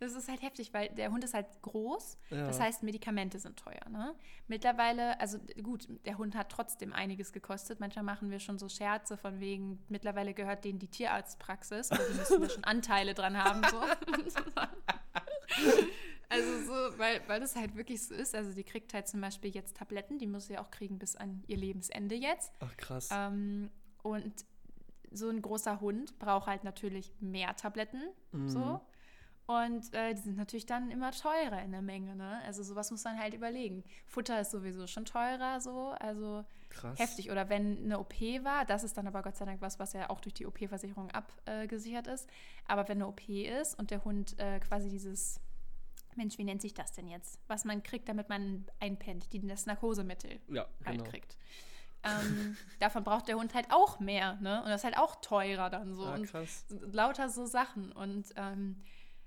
[0.00, 2.16] das ist halt heftig, weil der Hund ist halt groß.
[2.30, 2.46] Ja.
[2.46, 3.88] Das heißt, Medikamente sind teuer.
[3.90, 4.14] Ne?
[4.46, 7.80] Mittlerweile, also gut, der Hund hat trotzdem einiges gekostet.
[7.80, 12.14] Manchmal machen wir schon so Scherze von wegen, mittlerweile gehört denen die Tierarztpraxis, wo die
[12.14, 13.62] müssen wir schon Anteile dran haben.
[13.70, 13.82] So.
[16.30, 18.34] Also so, weil, weil das halt wirklich so ist.
[18.34, 21.42] Also die kriegt halt zum Beispiel jetzt Tabletten, die muss sie auch kriegen bis an
[21.46, 22.52] ihr Lebensende jetzt.
[22.60, 23.08] Ach krass.
[23.12, 23.70] Ähm,
[24.02, 24.44] und
[25.10, 28.02] so ein großer Hund braucht halt natürlich mehr Tabletten.
[28.32, 28.48] Mhm.
[28.48, 28.80] So.
[29.46, 32.42] Und äh, die sind natürlich dann immer teurer in der Menge, ne?
[32.44, 33.82] Also sowas muss man halt überlegen.
[34.06, 36.98] Futter ist sowieso schon teurer, so, also krass.
[36.98, 37.30] heftig.
[37.30, 40.10] Oder wenn eine OP war, das ist dann aber Gott sei Dank was, was ja
[40.10, 42.28] auch durch die OP-Versicherung abgesichert ist.
[42.66, 45.40] Aber wenn eine OP ist und der Hund äh, quasi dieses,
[46.18, 47.38] Mensch, wie nennt sich das denn jetzt?
[47.46, 51.10] Was man kriegt, damit man einpennt, die, das Narkosemittel Ja, halt genau.
[51.10, 51.38] kriegt.
[52.02, 54.62] Ähm, davon braucht der Hund halt auch mehr, ne?
[54.62, 56.04] Und das ist halt auch teurer dann so.
[56.04, 56.66] Ah, und krass.
[56.92, 57.90] lauter so Sachen.
[57.92, 58.82] Und ähm,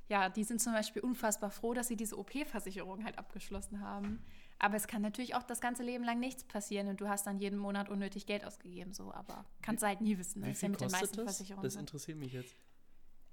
[0.08, 4.24] ja, die sind zum Beispiel unfassbar froh, dass sie diese OP-Versicherung halt abgeschlossen haben.
[4.60, 7.40] Aber es kann natürlich auch das ganze Leben lang nichts passieren und du hast dann
[7.40, 9.12] jeden Monat unnötig Geld ausgegeben, so.
[9.12, 10.42] Aber kannst du halt nie wissen.
[10.42, 10.48] Ne?
[10.48, 11.24] Wie Das ist ja viel mit den meisten das?
[11.38, 11.64] Versicherungen.
[11.64, 12.56] Das interessiert mich jetzt.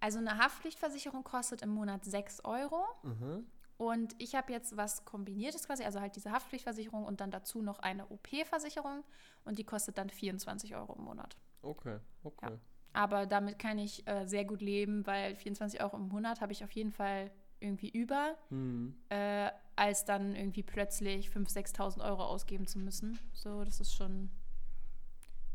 [0.00, 2.84] Also eine Haftpflichtversicherung kostet im Monat 6 Euro.
[3.02, 3.46] Mhm.
[3.76, 7.78] Und ich habe jetzt was Kombiniertes quasi, also halt diese Haftpflichtversicherung und dann dazu noch
[7.78, 9.04] eine OP-Versicherung
[9.44, 11.36] und die kostet dann 24 Euro im Monat.
[11.62, 12.50] Okay, okay.
[12.50, 12.58] Ja.
[12.92, 16.64] Aber damit kann ich äh, sehr gut leben, weil 24 Euro im Monat habe ich
[16.64, 17.30] auf jeden Fall
[17.60, 18.96] irgendwie über, Hm.
[19.10, 23.18] äh, als dann irgendwie plötzlich 5.000, 6.000 Euro ausgeben zu müssen.
[23.32, 24.30] So, das ist schon,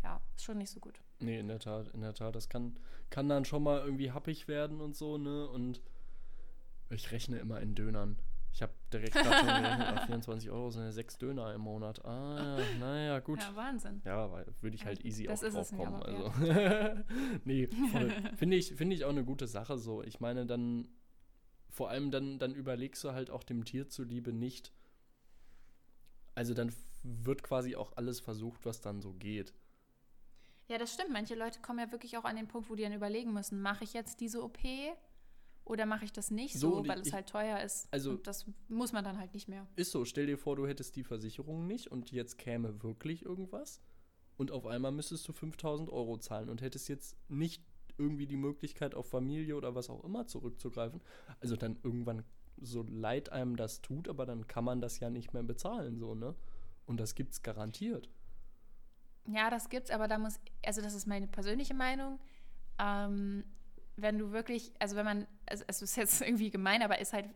[0.01, 1.01] ja, ist schon nicht so gut.
[1.24, 2.36] Nee, in der Tat, in der Tat.
[2.36, 2.78] Das kann,
[3.09, 5.47] kann dann schon mal irgendwie happig werden und so, ne?
[5.47, 5.82] Und
[6.89, 8.17] ich rechne immer in Dönern.
[8.53, 12.05] Ich habe direkt gerade schon gerechnet, ah, 24 Euro sind ja sechs Döner im Monat.
[12.05, 13.39] Ah, naja, gut.
[13.39, 14.01] Ja, Wahnsinn.
[14.05, 16.03] Ja, weil würde ich halt easy das auch ist drauf kommen.
[16.03, 16.32] Also.
[17.45, 17.67] nee.
[18.36, 20.03] Finde ich, finde ich auch eine gute Sache so.
[20.03, 20.88] Ich meine, dann,
[21.69, 24.71] vor allem dann, dann überlegst du halt auch dem Tier zuliebe nicht.
[26.36, 26.71] Also dann
[27.01, 29.53] wird quasi auch alles versucht, was dann so geht.
[30.70, 31.11] Ja, das stimmt.
[31.11, 33.84] Manche Leute kommen ja wirklich auch an den Punkt, wo die dann überlegen müssen, mache
[33.84, 34.59] ich jetzt diese OP
[35.66, 37.88] oder mache ich das nicht So, so, weil ich- es halt teuer ist.
[37.91, 39.68] also- und das muss man dann halt nicht mehr.
[39.76, 43.82] Ist so, stell dir vor, du hättest die Versicherung nicht und jetzt käme wirklich irgendwas
[44.38, 47.64] und auf einmal müsstest du 5000 Euro zahlen und hättest jetzt nicht
[47.97, 51.01] irgendwie die Möglichkeit auf Familie oder was auch immer zurückzugreifen.
[51.39, 52.24] Also dann irgendwann,
[52.59, 56.16] so leid einem das tut, aber dann kann man das ja nicht mehr bezahlen, so,
[56.16, 56.36] ne?
[56.86, 58.09] Und das gibt's garantiert.
[59.28, 62.19] Ja, das gibt's, aber da muss, also das ist meine persönliche Meinung.
[62.80, 63.43] Ähm,
[63.95, 67.30] wenn du wirklich, also wenn man, also es ist jetzt irgendwie gemein, aber ist halt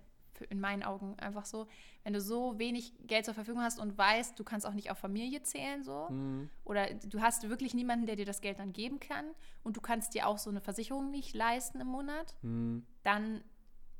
[0.49, 1.67] in meinen Augen einfach so,
[2.03, 4.99] wenn du so wenig Geld zur Verfügung hast und weißt, du kannst auch nicht auf
[4.99, 6.49] Familie zählen, so, Hm.
[6.63, 9.25] oder du hast wirklich niemanden, der dir das Geld dann geben kann
[9.63, 12.85] und du kannst dir auch so eine Versicherung nicht leisten im Monat, Hm.
[13.03, 13.43] dann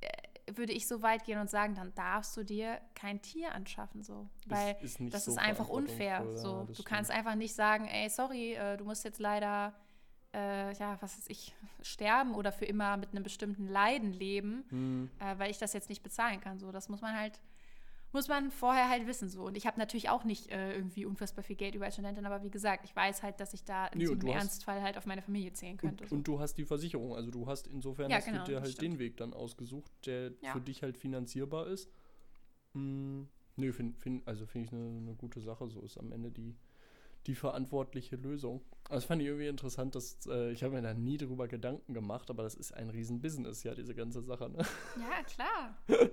[0.02, 0.08] äh,
[0.56, 4.30] würde ich so weit gehen und sagen, dann darfst du dir kein Tier anschaffen, so.
[4.46, 6.26] Weil ist nicht das so ist einfach unfair.
[6.36, 6.64] So.
[6.76, 7.20] Du kannst stimmt.
[7.20, 9.74] einfach nicht sagen, ey, sorry, äh, du musst jetzt leider,
[10.34, 15.10] äh, ja, was weiß ich, sterben oder für immer mit einem bestimmten Leiden leben, Hm.
[15.20, 16.60] äh, weil ich das jetzt nicht bezahlen kann.
[16.60, 17.40] So, das muss man halt,
[18.14, 19.30] muss man vorher halt wissen.
[19.30, 19.44] So.
[19.46, 22.44] Und ich habe natürlich auch nicht äh, irgendwie unfassbar viel Geld über als Studentin, aber
[22.44, 25.54] wie gesagt, ich weiß halt, dass ich da Nee, hast- Ernstfall halt auf meine Familie
[25.54, 26.04] zählen könnte.
[26.06, 26.16] Und, so.
[26.16, 28.72] und du hast die Versicherung, also du hast insofern Ja, hast genau, du dir halt
[28.72, 28.94] stimmt.
[28.94, 30.54] den Weg dann ausgesucht, der Ja.
[30.54, 31.90] für dich halt finanzierbar ist.
[32.74, 36.32] Hm, nö, find, find, also finde ich eine eine gute Sache, so ist am Ende
[36.32, 36.56] die,
[37.26, 38.62] die verantwortliche Lösung.
[38.90, 42.30] Das fand ich irgendwie interessant, dass äh, ich habe mir da nie drüber Gedanken gemacht,
[42.30, 44.50] aber das ist ein Riesenbusiness, ja, diese ganze Sache.
[44.50, 44.60] Ne?
[45.00, 45.78] ja, klar.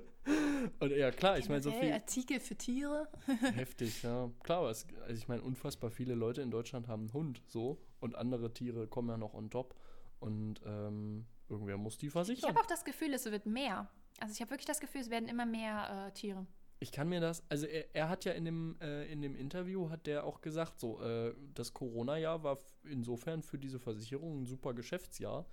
[0.80, 3.08] Und ja, klar, ich meine, so viel Artikel für Tiere.
[3.54, 4.30] heftig, ja.
[4.42, 7.78] Klar, aber es, also ich meine, unfassbar viele Leute in Deutschland haben einen Hund, so,
[8.00, 9.74] und andere Tiere kommen ja noch on top.
[10.20, 12.48] Und ähm, irgendwer muss die Ich versichern.
[12.48, 13.88] habe auch das Gefühl, es wird mehr.
[14.20, 16.46] Also ich habe wirklich das Gefühl, es werden immer mehr äh, Tiere.
[16.80, 19.90] Ich kann mir das, also er, er hat ja in dem, äh, in dem Interview,
[19.90, 24.74] hat der auch gesagt, so, äh, das Corona-Jahr war insofern für diese Versicherung ein super
[24.74, 25.46] Geschäftsjahr.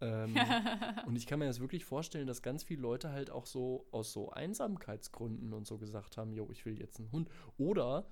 [0.00, 0.34] Ähm,
[1.06, 4.12] und ich kann mir das wirklich vorstellen, dass ganz viele Leute halt auch so aus
[4.12, 7.28] so Einsamkeitsgründen und so gesagt haben, jo, ich will jetzt einen Hund.
[7.58, 8.06] Oder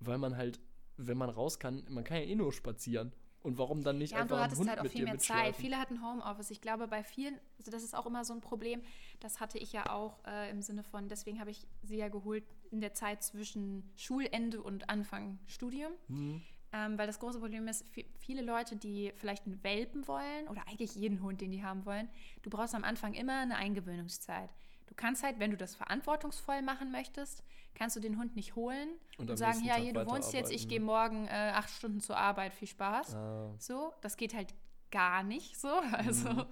[0.00, 0.60] weil man halt,
[0.96, 3.12] wenn man raus kann, man kann ja eh nur spazieren.
[3.46, 5.54] Und warum dann nicht Ja, einfach einen Hund halt auch mit viel dir mehr Zeit.
[5.56, 6.50] Viele hatten Homeoffice.
[6.50, 8.82] Ich glaube, bei vielen, also das ist auch immer so ein Problem.
[9.20, 12.42] Das hatte ich ja auch äh, im Sinne von, deswegen habe ich sie ja geholt
[12.72, 15.92] in der Zeit zwischen Schulende und Anfang Studium.
[16.08, 16.42] Hm,
[16.72, 20.66] Ähm, weil das große Problem ist, vi- viele Leute, die vielleicht einen Welpen wollen oder
[20.66, 22.08] eigentlich jeden Hund, den die haben wollen,
[22.42, 24.50] du brauchst am Anfang immer eine Eingewöhnungszeit.
[24.86, 27.42] Du kannst halt, wenn du das verantwortungsvoll machen möchtest,
[27.74, 30.50] kannst du den Hund nicht holen Und und, sagen, ja, Tag hier, du wohnst jetzt,
[30.52, 33.14] ich gehe morgen äh, acht Stunden zur Arbeit, viel Spaß.
[33.14, 34.54] ah, So, das geht halt
[34.90, 35.68] gar nicht so.
[35.92, 36.46] Also Mhm.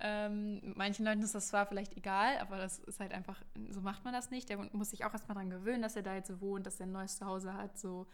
[0.00, 4.04] ähm, manchen Leuten ist das zwar vielleicht egal, aber das ist halt einfach, so macht
[4.04, 4.48] man das nicht.
[4.48, 6.80] Der Hund muss sich auch erstmal daran gewöhnen, dass er da jetzt so wohnt, dass
[6.80, 7.78] er ein neues Zuhause hat.
[7.78, 8.06] So,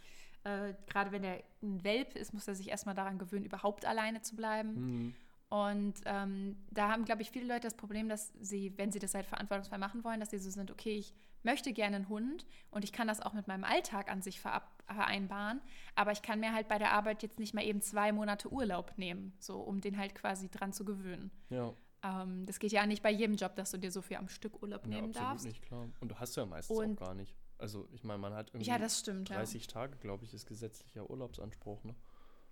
[0.44, 4.22] äh, gerade wenn er ein Welp ist, muss er sich erstmal daran gewöhnen, überhaupt alleine
[4.22, 4.74] zu bleiben.
[4.76, 5.14] hm.
[5.48, 9.14] Und ähm, da haben, glaube ich, viele Leute das Problem, dass sie, wenn sie das
[9.14, 12.82] halt verantwortungsvoll machen wollen, dass sie so sind, okay, ich möchte gerne einen Hund und
[12.82, 15.60] ich kann das auch mit meinem Alltag an sich vereinbaren,
[15.94, 18.92] aber ich kann mir halt bei der Arbeit jetzt nicht mal eben zwei Monate Urlaub
[18.98, 21.30] nehmen, so um den halt quasi dran zu gewöhnen.
[21.50, 21.72] Ja.
[22.02, 24.60] Ähm, das geht ja nicht bei jedem Job, dass du dir so viel am Stück
[24.60, 25.46] Urlaub Ja, nehmen absolut darfst.
[25.46, 25.88] nicht, klar.
[26.00, 27.36] Und du hast ja meistens Und- auch gar nicht.
[27.58, 29.36] Also, ich meine, man hat irgendwie Ja, das stimmt, ja.
[29.36, 31.94] 30 Tage, glaube ich, ist gesetzlicher Urlaubsanspruch, ne?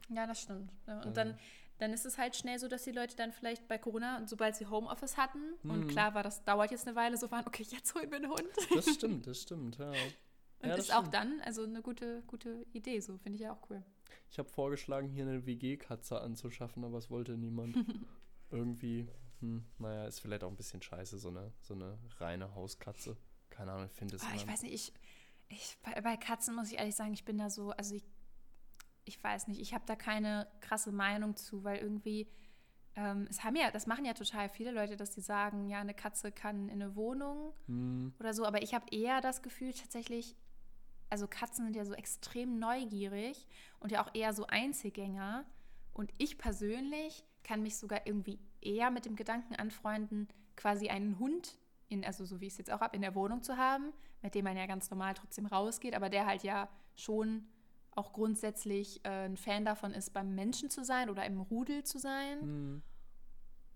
[0.09, 0.73] Ja, das stimmt.
[0.87, 1.37] Ja, und dann,
[1.79, 4.57] dann ist es halt schnell so, dass die Leute dann vielleicht bei Corona, und sobald
[4.57, 5.87] sie Homeoffice hatten, und Mhm.
[5.89, 8.49] klar war, das dauert jetzt eine Weile, so waren, okay, jetzt holen wir einen Hund.
[8.75, 9.91] Das stimmt, das stimmt, ja.
[9.91, 13.53] Und ja, das ist auch dann also eine gute, gute Idee, so finde ich ja
[13.53, 13.83] auch cool.
[14.31, 17.77] Ich habe vorgeschlagen, hier eine WG-Katze anzuschaffen, aber es wollte niemand.
[18.51, 19.09] Irgendwie,
[19.41, 23.17] hm, naja, ist vielleicht auch ein bisschen scheiße, so eine, so eine reine Hauskatze.
[23.51, 24.93] Keine Ahnung, ich finde es Ah, ich weiß nicht, ich,
[25.49, 28.05] ich bei, bei Katzen muss ich ehrlich sagen, ich bin da so, also ich,
[29.05, 32.29] ich weiß nicht, ich habe da keine krasse Meinung zu, weil irgendwie,
[32.97, 35.95] ähm, es haben ja, das machen ja total viele Leute, dass sie sagen, ja, eine
[35.95, 40.37] Katze kann in eine Wohnung Hm, oder so, aber ich habe eher das Gefühl tatsächlich,
[41.11, 43.47] also Katzen sind ja so extrem neugierig
[43.79, 45.45] und ja auch eher so Einzelgänger.
[45.93, 51.59] Und ich persönlich kann mich sogar irgendwie eher mit dem Gedanken anfreunden, quasi einen Hund,
[51.89, 53.93] in, also so wie ich es jetzt auch habe, in der Wohnung zu haben,
[54.23, 57.47] mit dem man ja ganz normal trotzdem rausgeht, aber der halt ja schon
[57.97, 61.99] auch grundsätzlich äh, ein Fan davon ist, beim Menschen zu sein oder im Rudel zu
[61.99, 62.83] sein hm.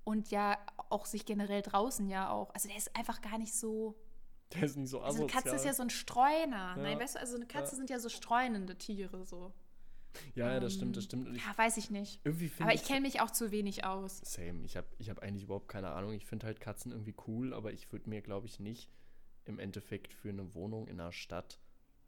[0.05, 0.59] und ja
[0.91, 3.95] auch sich generell draußen ja auch, also der ist einfach gar nicht so
[4.53, 5.43] Der ist nicht so also asozial.
[5.43, 6.75] eine Katze ist ja so ein Streuner.
[6.77, 6.77] Ja.
[6.77, 7.77] Nein, weißt du, also eine Katze Ja.
[7.77, 9.53] sind ja so streunende Tiere so.
[10.35, 11.29] ja, ja, das stimmt, das Ähm, stimmt.
[11.29, 12.21] Und ich, Ja, weiß ich nicht.
[12.59, 14.21] Aber ich kenne mich auch zu wenig aus.
[14.25, 14.65] Same.
[14.65, 16.13] Ich habe ich hab eigentlich überhaupt keine Ahnung.
[16.13, 18.91] Ich finde halt Katzen irgendwie cool, aber ich würde mir, glaube ich, nicht
[19.45, 21.59] im Endeffekt für eine Wohnung in einer Stadt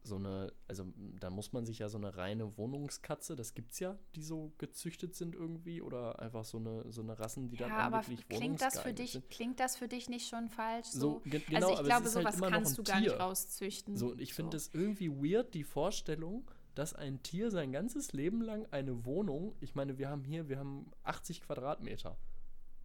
[0.03, 0.87] so eine, also
[1.21, 5.15] da muss man sich ja so eine reine Wohnungskatze, das gibt's ja, die so gezüchtet
[5.15, 8.63] sind irgendwie oder einfach so eine, so eine Rassen, die dann Ja, aber wirklich klingt
[8.63, 9.29] das für dich, sind.
[9.29, 10.87] klingt das für dich nicht schon falsch?
[10.89, 13.97] So, So, ge- genau, also ich glaube, halt sowas noch kannst du gar nicht rauszüchten.
[13.97, 14.69] So, und ich finde So.
[14.69, 19.75] es irgendwie weird, die Vorstellung, dass ein Tier sein ganzes Leben lang eine Wohnung, ich
[19.75, 22.17] meine, wir haben hier, wir haben 80 Quadratmeter.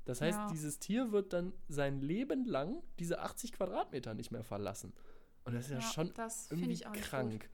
[0.04, 0.48] Das heißt, Ja.
[0.52, 4.94] dieses Tier wird dann sein Leben lang diese 80 Quadratmeter nicht mehr verlassen.
[5.46, 6.14] Und das ist ja, Ja, schon
[6.50, 7.50] irgendwie krank.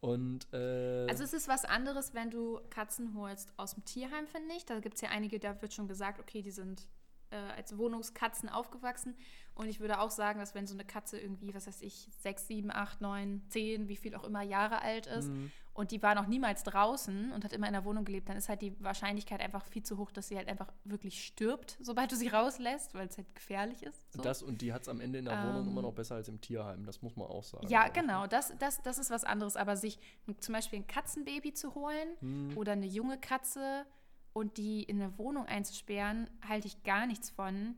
[0.00, 4.54] Und äh, Also es ist was anderes, wenn du Katzen holst aus dem Tierheim, finde
[4.54, 4.64] ich.
[4.64, 6.86] Da gibt es ja einige, da wird schon gesagt, okay, die sind
[7.30, 9.14] äh, als Wohnungskatzen aufgewachsen.
[9.54, 12.46] Und ich würde auch sagen, dass wenn so eine Katze irgendwie, was weiß ich, sechs,
[12.46, 15.50] sieben, acht, neun, zehn, wie viel auch immer Jahre alt ist Mhm.
[15.74, 18.48] und die war noch niemals draußen und hat immer in der Wohnung gelebt, dann ist
[18.48, 22.16] halt die Wahrscheinlichkeit einfach viel zu hoch, dass sie halt einfach wirklich stirbt, sobald du
[22.16, 24.12] sie rauslässt, weil es halt gefährlich ist.
[24.14, 24.22] So.
[24.22, 26.28] das und die hat es am Ende in der Wohnung Ähm, immer noch besser als
[26.28, 27.66] im Tierheim, das muss man auch sagen.
[27.68, 29.56] Ja, genau, das, das, das ist was anderes.
[29.56, 29.98] Aber sich
[30.38, 32.56] zum Beispiel ein Katzenbaby zu holen Hm.
[32.56, 33.84] oder eine junge Katze
[34.32, 37.76] und die in eine Wohnung einzusperren, halte ich gar nichts von.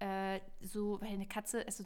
[0.00, 1.84] Äh, so, weil eine Katze, also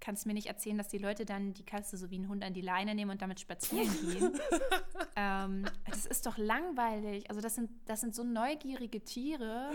[0.00, 2.54] kannst mir nicht erzählen, dass die Leute dann die Katze so wie ein Hund an
[2.54, 4.32] die Leine nehmen und damit spazieren gehen.
[5.16, 7.30] ähm, das ist doch langweilig.
[7.30, 9.70] Also das sind, das sind so neugierige Tiere,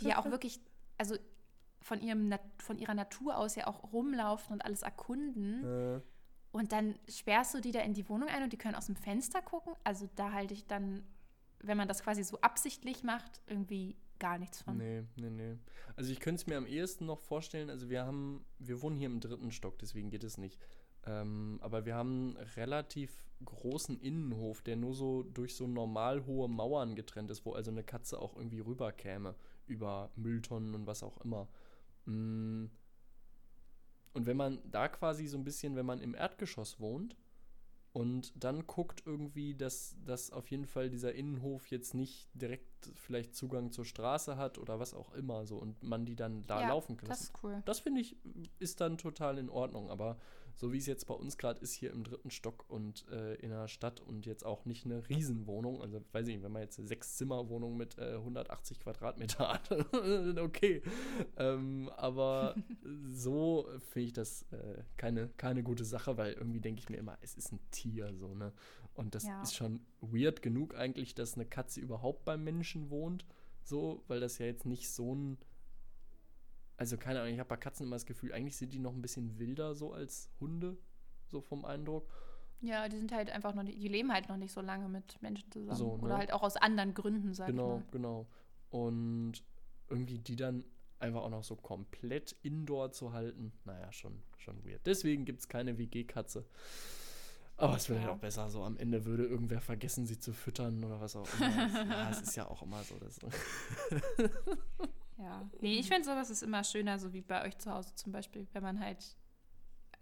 [0.00, 0.60] die ja auch wirklich,
[0.98, 1.16] also
[1.80, 5.64] von, ihrem, von ihrer Natur aus ja auch rumlaufen und alles erkunden.
[5.64, 6.00] Äh,
[6.52, 8.96] Und dann sperrst du die da in die Wohnung ein und die können aus dem
[8.96, 9.72] Fenster gucken.
[9.84, 11.04] Also da halte ich dann,
[11.62, 14.76] wenn man das quasi so absichtlich macht, irgendwie gar nichts von.
[14.76, 15.56] Nee, nee, nee.
[15.96, 19.06] Also ich könnte es mir am ehesten noch vorstellen, also wir haben, wir wohnen hier
[19.06, 20.58] im dritten Stock, deswegen geht es nicht.
[21.06, 23.10] Ähm, aber wir haben einen relativ
[23.44, 27.82] großen Innenhof, der nur so durch so normal hohe Mauern getrennt ist, wo also eine
[27.82, 29.34] Katze auch irgendwie rüberkäme,
[29.66, 31.48] über Mülltonnen und was auch immer.
[32.04, 32.66] Mm.
[34.12, 37.16] Und wenn man da quasi so ein bisschen, wenn man im Erdgeschoss wohnt
[37.92, 43.34] und dann guckt irgendwie, dass, dass auf jeden Fall dieser Innenhof jetzt nicht direkt vielleicht
[43.34, 46.68] Zugang zur Straße hat oder was auch immer so und man die dann da ja,
[46.68, 47.08] laufen kann.
[47.08, 47.62] Das ist cool.
[47.64, 48.16] Das finde ich
[48.58, 50.16] ist dann total in Ordnung, aber
[50.54, 53.48] so wie es jetzt bei uns gerade ist, hier im dritten Stock und äh, in
[53.48, 56.78] der Stadt und jetzt auch nicht eine Riesenwohnung, also weiß ich nicht, wenn man jetzt
[56.78, 59.70] eine Sechs-Zimmer-Wohnung mit äh, 180 Quadratmeter hat,
[60.38, 60.82] okay.
[61.36, 62.54] Ähm, aber
[63.10, 67.16] so finde ich das äh, keine, keine gute Sache, weil irgendwie denke ich mir immer,
[67.22, 68.52] es ist ein Tier, so, ne?
[69.00, 69.40] Und das Ja.
[69.42, 73.24] ist schon weird genug eigentlich, dass eine Katze überhaupt beim Menschen wohnt,
[73.64, 75.38] so, weil das ja jetzt nicht so ein
[76.76, 79.02] also keine Ahnung, ich habe bei Katzen immer das Gefühl, eigentlich sind die noch ein
[79.02, 80.78] bisschen wilder so als Hunde,
[81.28, 82.10] so vom Eindruck.
[82.62, 85.50] Ja, die sind halt einfach noch, die leben halt noch nicht so lange mit Menschen
[85.50, 85.76] zusammen.
[85.76, 86.02] So, ne?
[86.02, 87.90] Oder halt auch aus anderen Gründen, sag genau, ich mal.
[87.90, 88.26] genau.
[88.70, 89.42] Und
[89.90, 90.64] irgendwie die dann
[91.00, 94.80] einfach auch noch so komplett indoor zu halten, naja, schon, schon weird.
[94.86, 96.46] Deswegen gibt es keine WG-Katze.
[97.60, 98.06] Aber es wäre Ja.
[98.06, 101.28] halt auch besser, so am Ende würde irgendwer vergessen, sie zu füttern oder was auch
[101.38, 101.48] immer.
[101.90, 102.96] ja, es ist ja auch immer so.
[102.98, 103.18] Dass,
[105.18, 105.48] Ja.
[105.60, 108.46] Nee, ich finde sowas ist immer schöner, so wie bei euch zu Hause zum Beispiel,
[108.52, 109.16] wenn man halt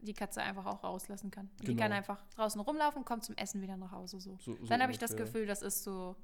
[0.00, 1.50] die Katze einfach auch rauslassen kann.
[1.60, 1.82] Die Genau.
[1.82, 4.36] kann einfach draußen rumlaufen, kommt zum Essen wieder nach Hause so.
[4.40, 5.16] So- so Dann habe ich das.
[5.16, 6.14] Gefühl, das ist so,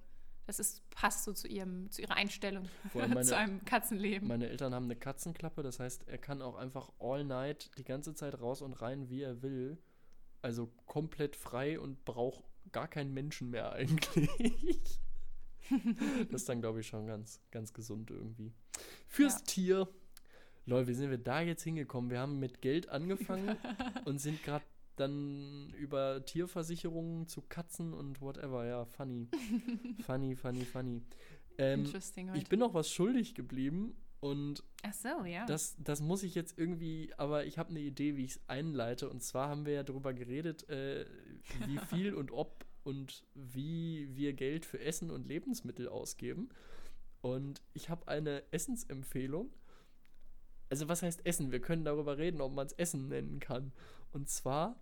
[0.47, 4.29] das ist, passt so zu ihrem, zu ihrer Einstellung meine- zu einem Katzenleben.
[4.29, 8.15] Meine Eltern haben eine Katzenklappe, das heißt, er kann auch einfach all night die ganze
[8.15, 9.77] Zeit raus und rein, wie er will.
[10.45, 15.01] Also komplett frei und braucht gar keinen Menschen mehr eigentlich.
[16.31, 18.53] das ist dann, glaube ich, schon ganz, ganz gesund irgendwie.
[19.09, 19.45] Fürs Ja.
[19.47, 19.89] Tier.
[20.67, 22.11] Lol, wie sind wir da jetzt hingekommen?
[22.11, 23.57] Wir haben mit Geld angefangen
[24.05, 24.67] und sind gerade
[24.97, 28.67] dann über Tierversicherungen zu Katzen und whatever.
[28.67, 29.29] Ja, funny.
[30.05, 31.01] funny, funny, funny.
[31.57, 35.45] Ähm, Interesting ich bin noch was schuldig geblieben und Ach so, ja.
[35.45, 39.11] das, das muss ich jetzt irgendwie, aber ich habe eine Idee, wie ich es einleite.
[39.11, 41.05] Und zwar haben wir ja darüber geredet, äh,
[41.67, 46.49] wie viel und ob und wie wir Geld für Essen und Lebensmittel ausgeben.
[47.21, 49.53] Und ich habe eine Essensempfehlung.
[50.71, 51.53] Also was heißt Essen?
[51.53, 53.75] Wir können darüber reden, ob man es Essen nennen kann.
[54.11, 54.81] Und zwar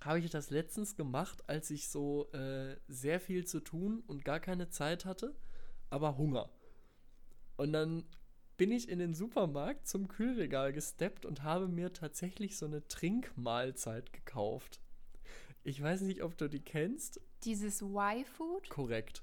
[0.00, 4.40] habe ich das letztens gemacht, als ich so äh, sehr viel zu tun und gar
[4.40, 5.36] keine Zeit hatte,
[5.90, 6.48] aber Hunger.
[7.58, 8.06] Und dann
[8.56, 14.12] bin ich in den Supermarkt zum Kühlregal gesteppt und habe mir tatsächlich so eine Trinkmahlzeit
[14.12, 14.80] gekauft.
[15.64, 17.20] Ich weiß nicht, ob du die kennst.
[17.44, 18.68] Dieses Y-Food?
[18.70, 19.22] Korrekt.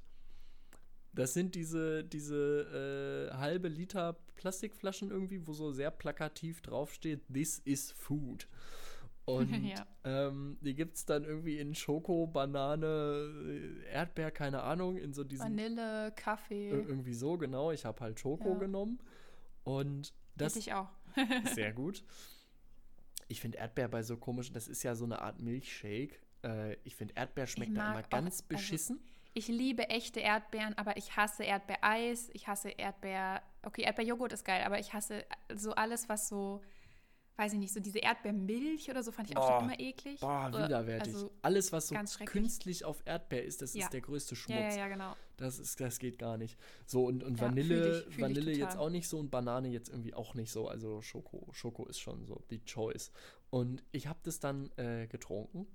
[1.14, 7.60] Das sind diese, diese äh, halbe Liter Plastikflaschen irgendwie, wo so sehr plakativ draufsteht, This
[7.60, 8.48] is food.
[9.26, 9.86] Und Ja.
[10.04, 15.46] ähm, die gibt es dann irgendwie in Schoko, Banane, Erdbeer, keine Ahnung, in so diesen
[15.46, 16.72] Vanille, Kaffee.
[16.72, 17.72] Ir- irgendwie so, genau.
[17.72, 18.60] Ich habe halt Schoko Ja.
[18.60, 19.00] genommen.
[19.64, 20.90] Und das Hätte ich auch.
[21.54, 22.04] sehr gut.
[23.28, 26.20] Ich finde Erdbeer bei so komischen, das ist ja so eine Art Milchshake.
[26.44, 29.00] Äh, ich finde Erdbeer schmeckt da immer auch- ganz also- beschissen.
[29.36, 32.30] Ich liebe echte Erdbeeren, aber ich hasse Erdbeereis.
[32.34, 33.42] Ich hasse Erdbeer.
[33.64, 36.62] Okay, Erdbeerjoghurt ist geil, aber ich hasse so alles, was so,
[37.38, 39.60] weiß ich nicht, so diese Erdbeermilch oder so fand ich auch Boah.
[39.62, 40.20] schon immer eklig.
[40.20, 41.16] Boah, widerwärtig.
[41.16, 41.96] Also, Alles, was so
[42.26, 43.86] künstlich auf Erdbeer ist, das Ja.
[43.86, 44.56] ist der größte Schmutz.
[44.60, 45.16] ja, ja, ja, genau.
[45.38, 46.60] Das, ist, das geht gar nicht.
[46.86, 49.70] So, und, und Ja, Vanille, fühl ich- fühl Vanille jetzt auch nicht so und Banane
[49.70, 50.68] jetzt irgendwie auch nicht so.
[50.68, 53.12] Also Schoko, Schoko ist schon so die Choice.
[53.50, 55.68] Und ich habe das dann äh, getrunken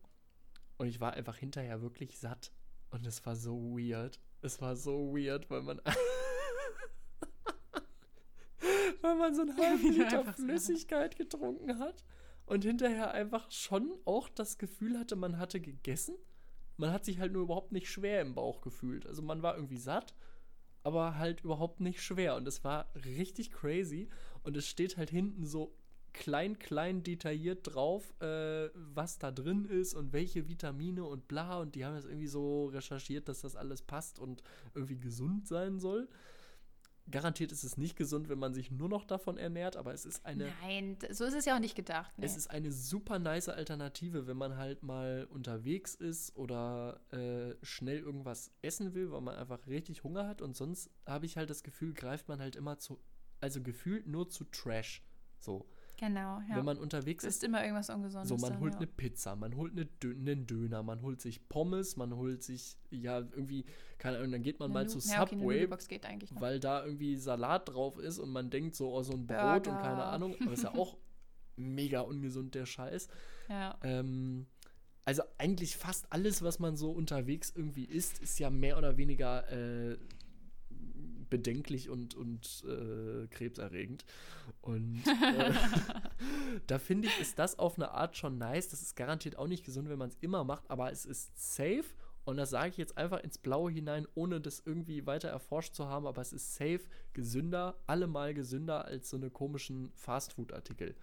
[0.77, 2.53] und ich war einfach hinterher wirklich satt.
[2.91, 4.21] Und es war so weird.
[4.41, 5.81] Es war so weird, weil man.
[9.03, 12.05] weil man so einen halben Liter Flüssigkeit getrunken hat
[12.47, 16.15] und hinterher einfach schon auch das Gefühl hatte, man hatte gegessen.
[16.79, 19.07] Man hat sich halt nur überhaupt nicht schwer im Bauch gefühlt.
[19.07, 20.14] Also man war irgendwie satt,
[20.85, 22.37] aber halt überhaupt nicht schwer.
[22.37, 24.09] Und es war richtig crazy.
[24.45, 25.74] Und es steht halt hinten so
[26.12, 31.59] klein, klein detailliert drauf, äh, was da drin ist und welche Vitamine und bla.
[31.61, 34.43] Und die haben das irgendwie so recherchiert, dass das alles passt und
[34.74, 36.09] irgendwie gesund sein soll.
[37.11, 40.27] Garantiert ist es nicht gesund, wenn man sich nur noch davon ernährt, aber es ist
[40.27, 42.13] eine Nein, so ist es ja auch nicht gedacht.
[42.19, 42.27] Nee.
[42.27, 47.99] es ist eine super nice Alternative, wenn man halt mal unterwegs ist oder äh, schnell
[47.99, 50.43] irgendwas essen will, weil man einfach richtig Hunger hat.
[50.43, 53.01] Und sonst habe ich halt das Gefühl, greift man halt immer zu,
[53.41, 55.03] also gefühlt nur zu Trash.
[55.39, 55.67] So,
[55.99, 56.57] genau, ja.
[56.57, 57.37] wenn man unterwegs ist.
[57.37, 58.29] ist immer irgendwas Ungesundes.
[58.29, 58.79] So, man dann, holt ja.
[58.79, 62.77] eine Pizza, man holt eine Dö einen Döner, man holt sich Pommes, man holt sich,
[62.91, 63.67] ja, irgendwie,
[63.99, 66.41] keine Ahnung, dann geht man Eine mal Nu- zu ja, okay, Subway, geht eigentlich noch.
[66.41, 69.75] weil da irgendwie Salat drauf ist und man denkt so, oh, so ein Brot und
[69.77, 70.07] keine Burger.
[70.07, 70.97] Ahnung, aber ist ja auch
[71.57, 73.09] mega ungesund, der Scheiß.
[73.49, 73.77] Ja.
[73.83, 74.47] Ähm,
[75.05, 79.51] also eigentlich fast alles, was man so unterwegs irgendwie isst, ist ja mehr oder weniger
[79.51, 79.97] äh,
[81.31, 84.05] bedenklich und, und äh, krebserregend.
[84.61, 85.53] Und äh,
[86.66, 88.68] da finde ich, ist das auf eine Art schon nice.
[88.68, 91.85] Das ist garantiert auch nicht gesund, wenn man es immer macht, aber es ist safe.
[92.24, 95.87] Und das sage ich jetzt einfach ins Blaue hinein, ohne das irgendwie weiter erforscht zu
[95.87, 96.83] haben, aber es ist safe
[97.14, 100.95] gesünder, allemal gesünder als so eine komischen Fastfood-Artikel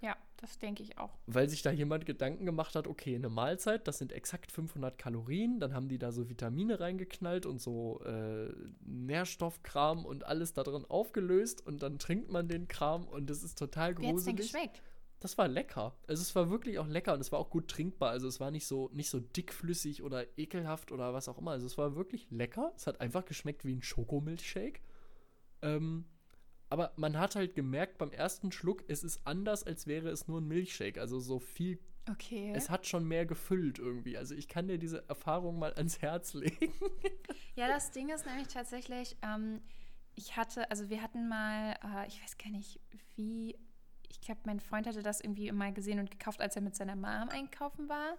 [0.00, 1.10] ja, das denke ich auch.
[1.26, 5.58] weil sich da jemand Gedanken gemacht hat, okay, eine Mahlzeit, das sind exakt 500 Kalorien,
[5.60, 8.52] dann haben die da so Vitamine reingeknallt und so äh,
[8.84, 13.58] Nährstoffkram und alles da drin aufgelöst und dann trinkt man den Kram und das ist
[13.58, 14.52] total Wie hat es denn gruselig.
[14.52, 14.82] geschmeckt?
[15.20, 15.96] Das war lecker.
[16.06, 18.10] Also es war wirklich auch lecker und es war auch gut trinkbar.
[18.10, 21.50] Also es war nicht so, nicht so dickflüssig oder ekelhaft oder was auch immer.
[21.50, 22.72] Also es war wirklich lecker.
[22.76, 24.80] Es hat einfach geschmeckt wie ein Schokomilchshake.
[25.62, 26.04] Ähm,
[26.70, 30.40] aber man hat halt gemerkt beim ersten Schluck, es ist anders, als wäre es nur
[30.40, 30.98] ein Milchshake.
[31.00, 31.78] Also so viel,
[32.10, 32.52] Okay.
[32.54, 34.16] es hat schon mehr gefüllt irgendwie.
[34.16, 36.72] Also ich kann dir diese Erfahrung mal ans Herz legen.
[37.54, 39.60] Ja, das Ding ist nämlich tatsächlich, ähm,
[40.14, 42.80] ich hatte, also wir hatten mal, äh, ich weiß gar nicht,
[43.16, 43.58] wie,
[44.08, 46.96] ich glaube, mein Freund hatte das irgendwie mal gesehen und gekauft, als er mit seiner
[46.96, 48.16] Mom einkaufen war.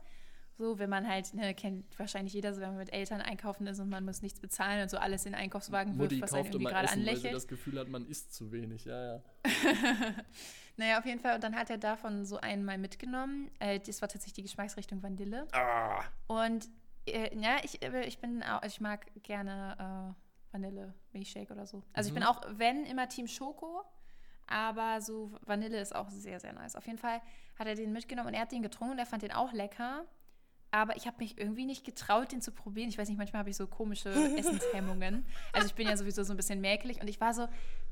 [0.60, 3.80] So, wenn man halt, ne, kennt wahrscheinlich jeder, so wenn man mit Eltern einkaufen ist
[3.80, 6.44] und man muss nichts bezahlen und so alles in den Einkaufswagen Mutti wirft, was einen
[6.44, 7.34] kauft irgendwie gerade Essen, weil sie anlächelt.
[7.34, 8.84] das Gefühl hat, man isst zu wenig.
[8.84, 9.24] Ja, ja.
[10.78, 11.36] Naja, auf jeden Fall.
[11.36, 13.50] Und dann hat er davon so einen mal mitgenommen.
[13.60, 15.48] Äh, das war tatsächlich die Geschmacksrichtung Vanille.
[15.54, 16.70] Ah, Und
[17.06, 21.84] äh, ja, ich, äh, ich bin auch, ich mag gerne äh, Vanille Milchshake oder so.
[21.94, 22.30] Also ich bin Mhm.
[22.30, 23.84] auch, wenn, immer Team Schoko.
[24.48, 26.76] Aber so Vanille ist auch sehr, sehr nice.
[26.76, 27.22] Auf jeden Fall
[27.58, 30.06] hat er den mitgenommen und er hat den getrunken und er fand den auch lecker.
[30.72, 32.90] Aber ich habe mich irgendwie nicht getraut, den zu probieren.
[32.90, 35.26] Ich weiß nicht, manchmal habe ich so komische Essenshemmungen.
[35.52, 37.48] Also ich bin ja sowieso so ein bisschen mäkelig und ich war so,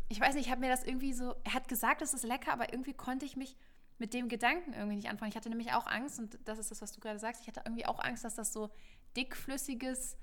[0.09, 2.53] ich weiß nicht, ich habe mir das irgendwie so, er hat gesagt, es ist lecker,
[2.53, 3.57] aber irgendwie konnte ich mich
[3.97, 5.29] mit dem Gedanken irgendwie nicht anfangen.
[5.29, 7.61] Ich hatte nämlich auch Angst, und das ist das, was du gerade sagst, ich hatte
[7.65, 8.69] irgendwie auch Angst, dass das so
[9.15, 10.17] dickflüssiges,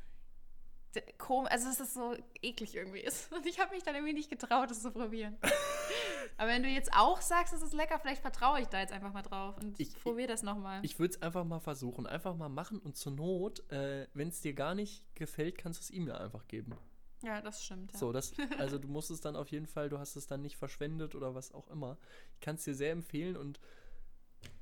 [0.94, 3.32] d- kom also dass das so eklig irgendwie ist.
[3.36, 5.36] Und ich habe mich dann irgendwie nicht getraut, das zu probieren.
[6.36, 9.12] aber wenn du jetzt auch sagst, es ist lecker, vielleicht vertraue ich da jetzt einfach
[9.12, 10.80] mal drauf und Ich- probiere das nochmal.
[10.84, 12.06] ich würde es einfach mal versuchen.
[12.06, 15.82] Einfach mal machen und zur Not, äh, wenn es dir gar nicht gefällt, kannst du
[15.82, 16.74] es ihm ja einfach geben.
[17.22, 17.92] Ja, das stimmt.
[17.92, 17.98] Ja.
[17.98, 20.56] So, das, also du musst es dann auf jeden Fall, du hast es dann nicht
[20.56, 21.96] verschwendet oder was auch immer.
[22.34, 23.60] Ich kann es dir sehr empfehlen und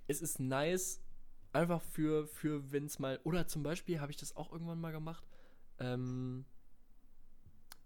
[0.07, 1.01] es ist nice,
[1.53, 4.93] einfach für, für wenn es mal, oder zum Beispiel habe ich das auch irgendwann mal
[4.93, 5.25] gemacht,
[5.79, 6.45] ähm,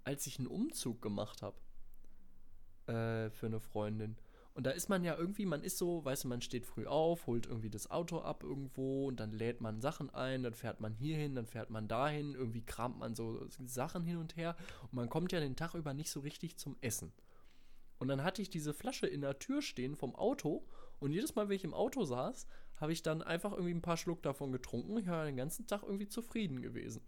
[0.05, 1.57] als ich einen Umzug gemacht habe
[2.87, 4.16] äh, für eine Freundin.
[4.55, 7.26] Und da ist man ja irgendwie, man ist so, weißt du, man steht früh auf,
[7.26, 10.95] holt irgendwie das Auto ab irgendwo und dann lädt man Sachen ein, dann fährt man
[10.95, 15.11] hierhin, dann fährt man dahin, irgendwie kramt man so Sachen hin und her und man
[15.11, 17.12] kommt ja den Tag über nicht so richtig zum Essen.
[17.99, 20.64] Und dann hatte ich diese Flasche in der Tür stehen vom Auto
[21.01, 23.99] und jedes Mal, wenn ich im Auto saß, habe ich dann einfach irgendwie ein paar
[23.99, 24.97] Schluck davon getrunken.
[24.97, 27.03] Ich war den ganzen Tag irgendwie zufrieden gewesen.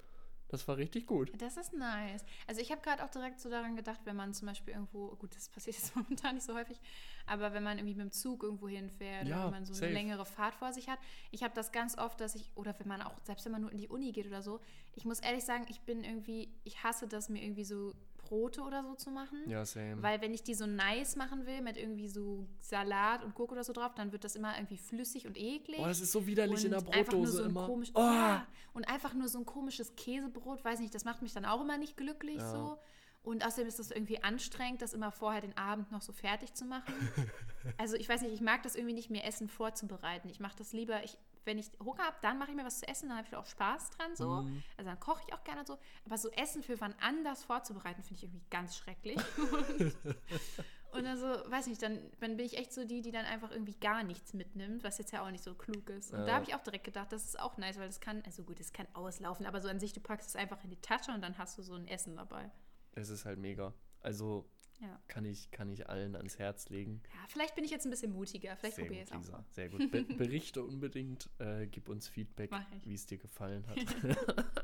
[0.49, 1.31] Das war richtig gut.
[1.41, 2.25] Das ist nice.
[2.47, 5.35] Also ich habe gerade auch direkt so daran gedacht, wenn man zum Beispiel irgendwo, gut,
[5.37, 6.81] das passiert jetzt momentan nicht so häufig,
[7.27, 9.87] aber wenn man irgendwie mit dem Zug irgendwo hinfährt oder Ja, wenn man so safe.
[9.87, 10.99] eine längere Fahrt vor sich hat.
[11.31, 13.73] Ich habe das ganz oft, dass ich, oder wenn man auch, selbst wenn man nur
[13.73, 14.61] in die Uni geht oder so,
[14.95, 17.93] ich muss ehrlich sagen, ich bin irgendwie, ich hasse das, mir irgendwie so
[18.29, 19.39] Brote oder so zu machen.
[19.49, 20.03] Ja, same.
[20.03, 23.65] Weil wenn ich die so nice machen will, mit irgendwie so Salat und Gurke oder
[23.65, 25.79] so drauf, dann wird das immer irgendwie flüssig und eklig.
[25.81, 27.67] Oh, das ist so widerlich in der Und einfach nur Brotdose so immer.
[27.67, 31.33] Komisch, oh, ja, und einfach nur so ein komisches Käsebrot, weiß nicht, das macht mich
[31.33, 32.51] dann auch immer nicht glücklich Ja.
[32.51, 32.79] so.
[33.25, 36.65] Und außerdem ist das irgendwie anstrengend, das immer vorher den Abend noch so fertig zu
[36.65, 36.95] machen.
[37.77, 40.29] also ich weiß nicht, ich mag das irgendwie nicht mehr Essen vorzubereiten.
[40.29, 41.19] Ich mache das lieber, ich,
[41.49, 43.47] wenn ich Hunger habe, dann mache ich mir was zu essen, dann habe ich auch
[43.47, 44.43] Spaß dran so.
[44.43, 44.63] Mhm.
[44.77, 45.79] Also dann koche ich auch gerne so.
[46.05, 49.19] Aber so Essen für wann anders vorzubereiten, finde ich irgendwie ganz schrecklich.
[50.93, 53.51] Und dann so, weiß nicht, dann, dann bin ich echt so die, die dann einfach
[53.51, 56.13] irgendwie gar nichts mitnimmt, was jetzt ja auch nicht so klug ist.
[56.13, 56.27] Und Ja.
[56.27, 58.59] da habe ich auch direkt gedacht, das ist auch nice, weil das kann, also gut,
[58.61, 61.21] es kann auslaufen, aber so an sich, du packst es einfach in die Tasche und
[61.23, 62.51] dann hast du so ein Essen dabei.
[62.93, 63.75] es ist halt mega.
[64.01, 64.49] Also
[64.81, 65.01] Ja.
[65.09, 67.03] kann ich, kann ich allen ans Herz legen.
[67.13, 69.19] Ja, vielleicht bin ich jetzt ein bisschen mutiger, vielleicht Sehr probiere ich es auch.
[69.19, 69.45] Lisa.
[69.51, 69.91] Sehr gut.
[69.91, 72.51] Be berichte unbedingt, äh, gib uns Feedback,
[72.85, 73.77] wie es dir gefallen hat.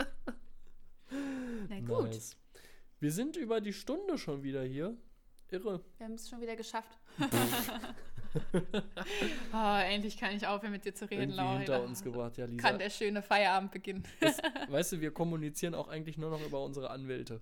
[1.69, 2.37] Na gut, Nice.
[3.01, 4.97] Wir sind über die Stunde schon wieder hier.
[5.51, 5.85] Irre.
[5.99, 6.99] wir haben es schon wieder geschafft.
[9.53, 11.59] oh, endlich kann ich aufhören, mit dir zu reden, Laura.
[11.59, 12.37] hinter uns gebracht.
[12.39, 12.67] Ja, Lisa.
[12.67, 14.05] Kann der schöne Feierabend beginnen.
[14.21, 14.39] Das,
[14.69, 17.41] weißt du, wir kommunizieren auch eigentlich nur noch über unsere Anwälte.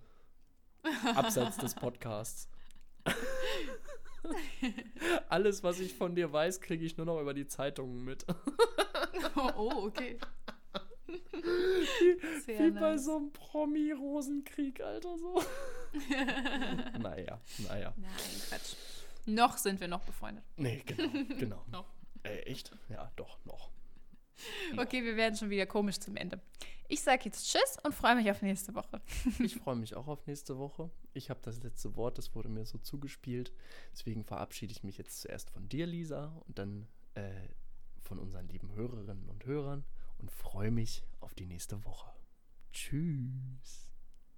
[1.14, 2.48] Abseits des Podcasts.
[5.28, 8.24] Alles, was ich von dir weiß, kriege ich nur noch über die Zeitungen mit.
[9.36, 10.18] oh, oh, okay.
[12.46, 15.42] Sehr Wie bei so einem Promi-Rosenkrieg, Alter, so.
[16.98, 17.92] naja, naja.
[17.96, 18.10] Nein,
[18.48, 18.74] Quatsch.
[19.26, 20.44] Noch sind wir noch befreundet.
[20.56, 21.64] Nee, genau, genau.
[21.70, 21.86] Noch.
[22.22, 22.72] Äh, echt?
[22.88, 23.70] Ja, doch, noch.
[24.76, 26.40] Okay, wir werden schon wieder komisch zum Ende.
[26.88, 29.00] Ich sage jetzt Tschüss und freue mich auf nächste Woche.
[29.38, 30.90] Ich freue mich auch auf nächste Woche.
[31.14, 33.52] Ich habe das letzte Wort, das wurde mir so zugespielt.
[33.92, 37.48] Deswegen verabschiede ich mich jetzt zuerst von dir, Lisa, und dann äh,
[38.00, 39.84] von unseren lieben Hörerinnen und Hörern
[40.18, 42.10] und freue mich auf die nächste Woche.
[42.72, 43.91] Tschüss.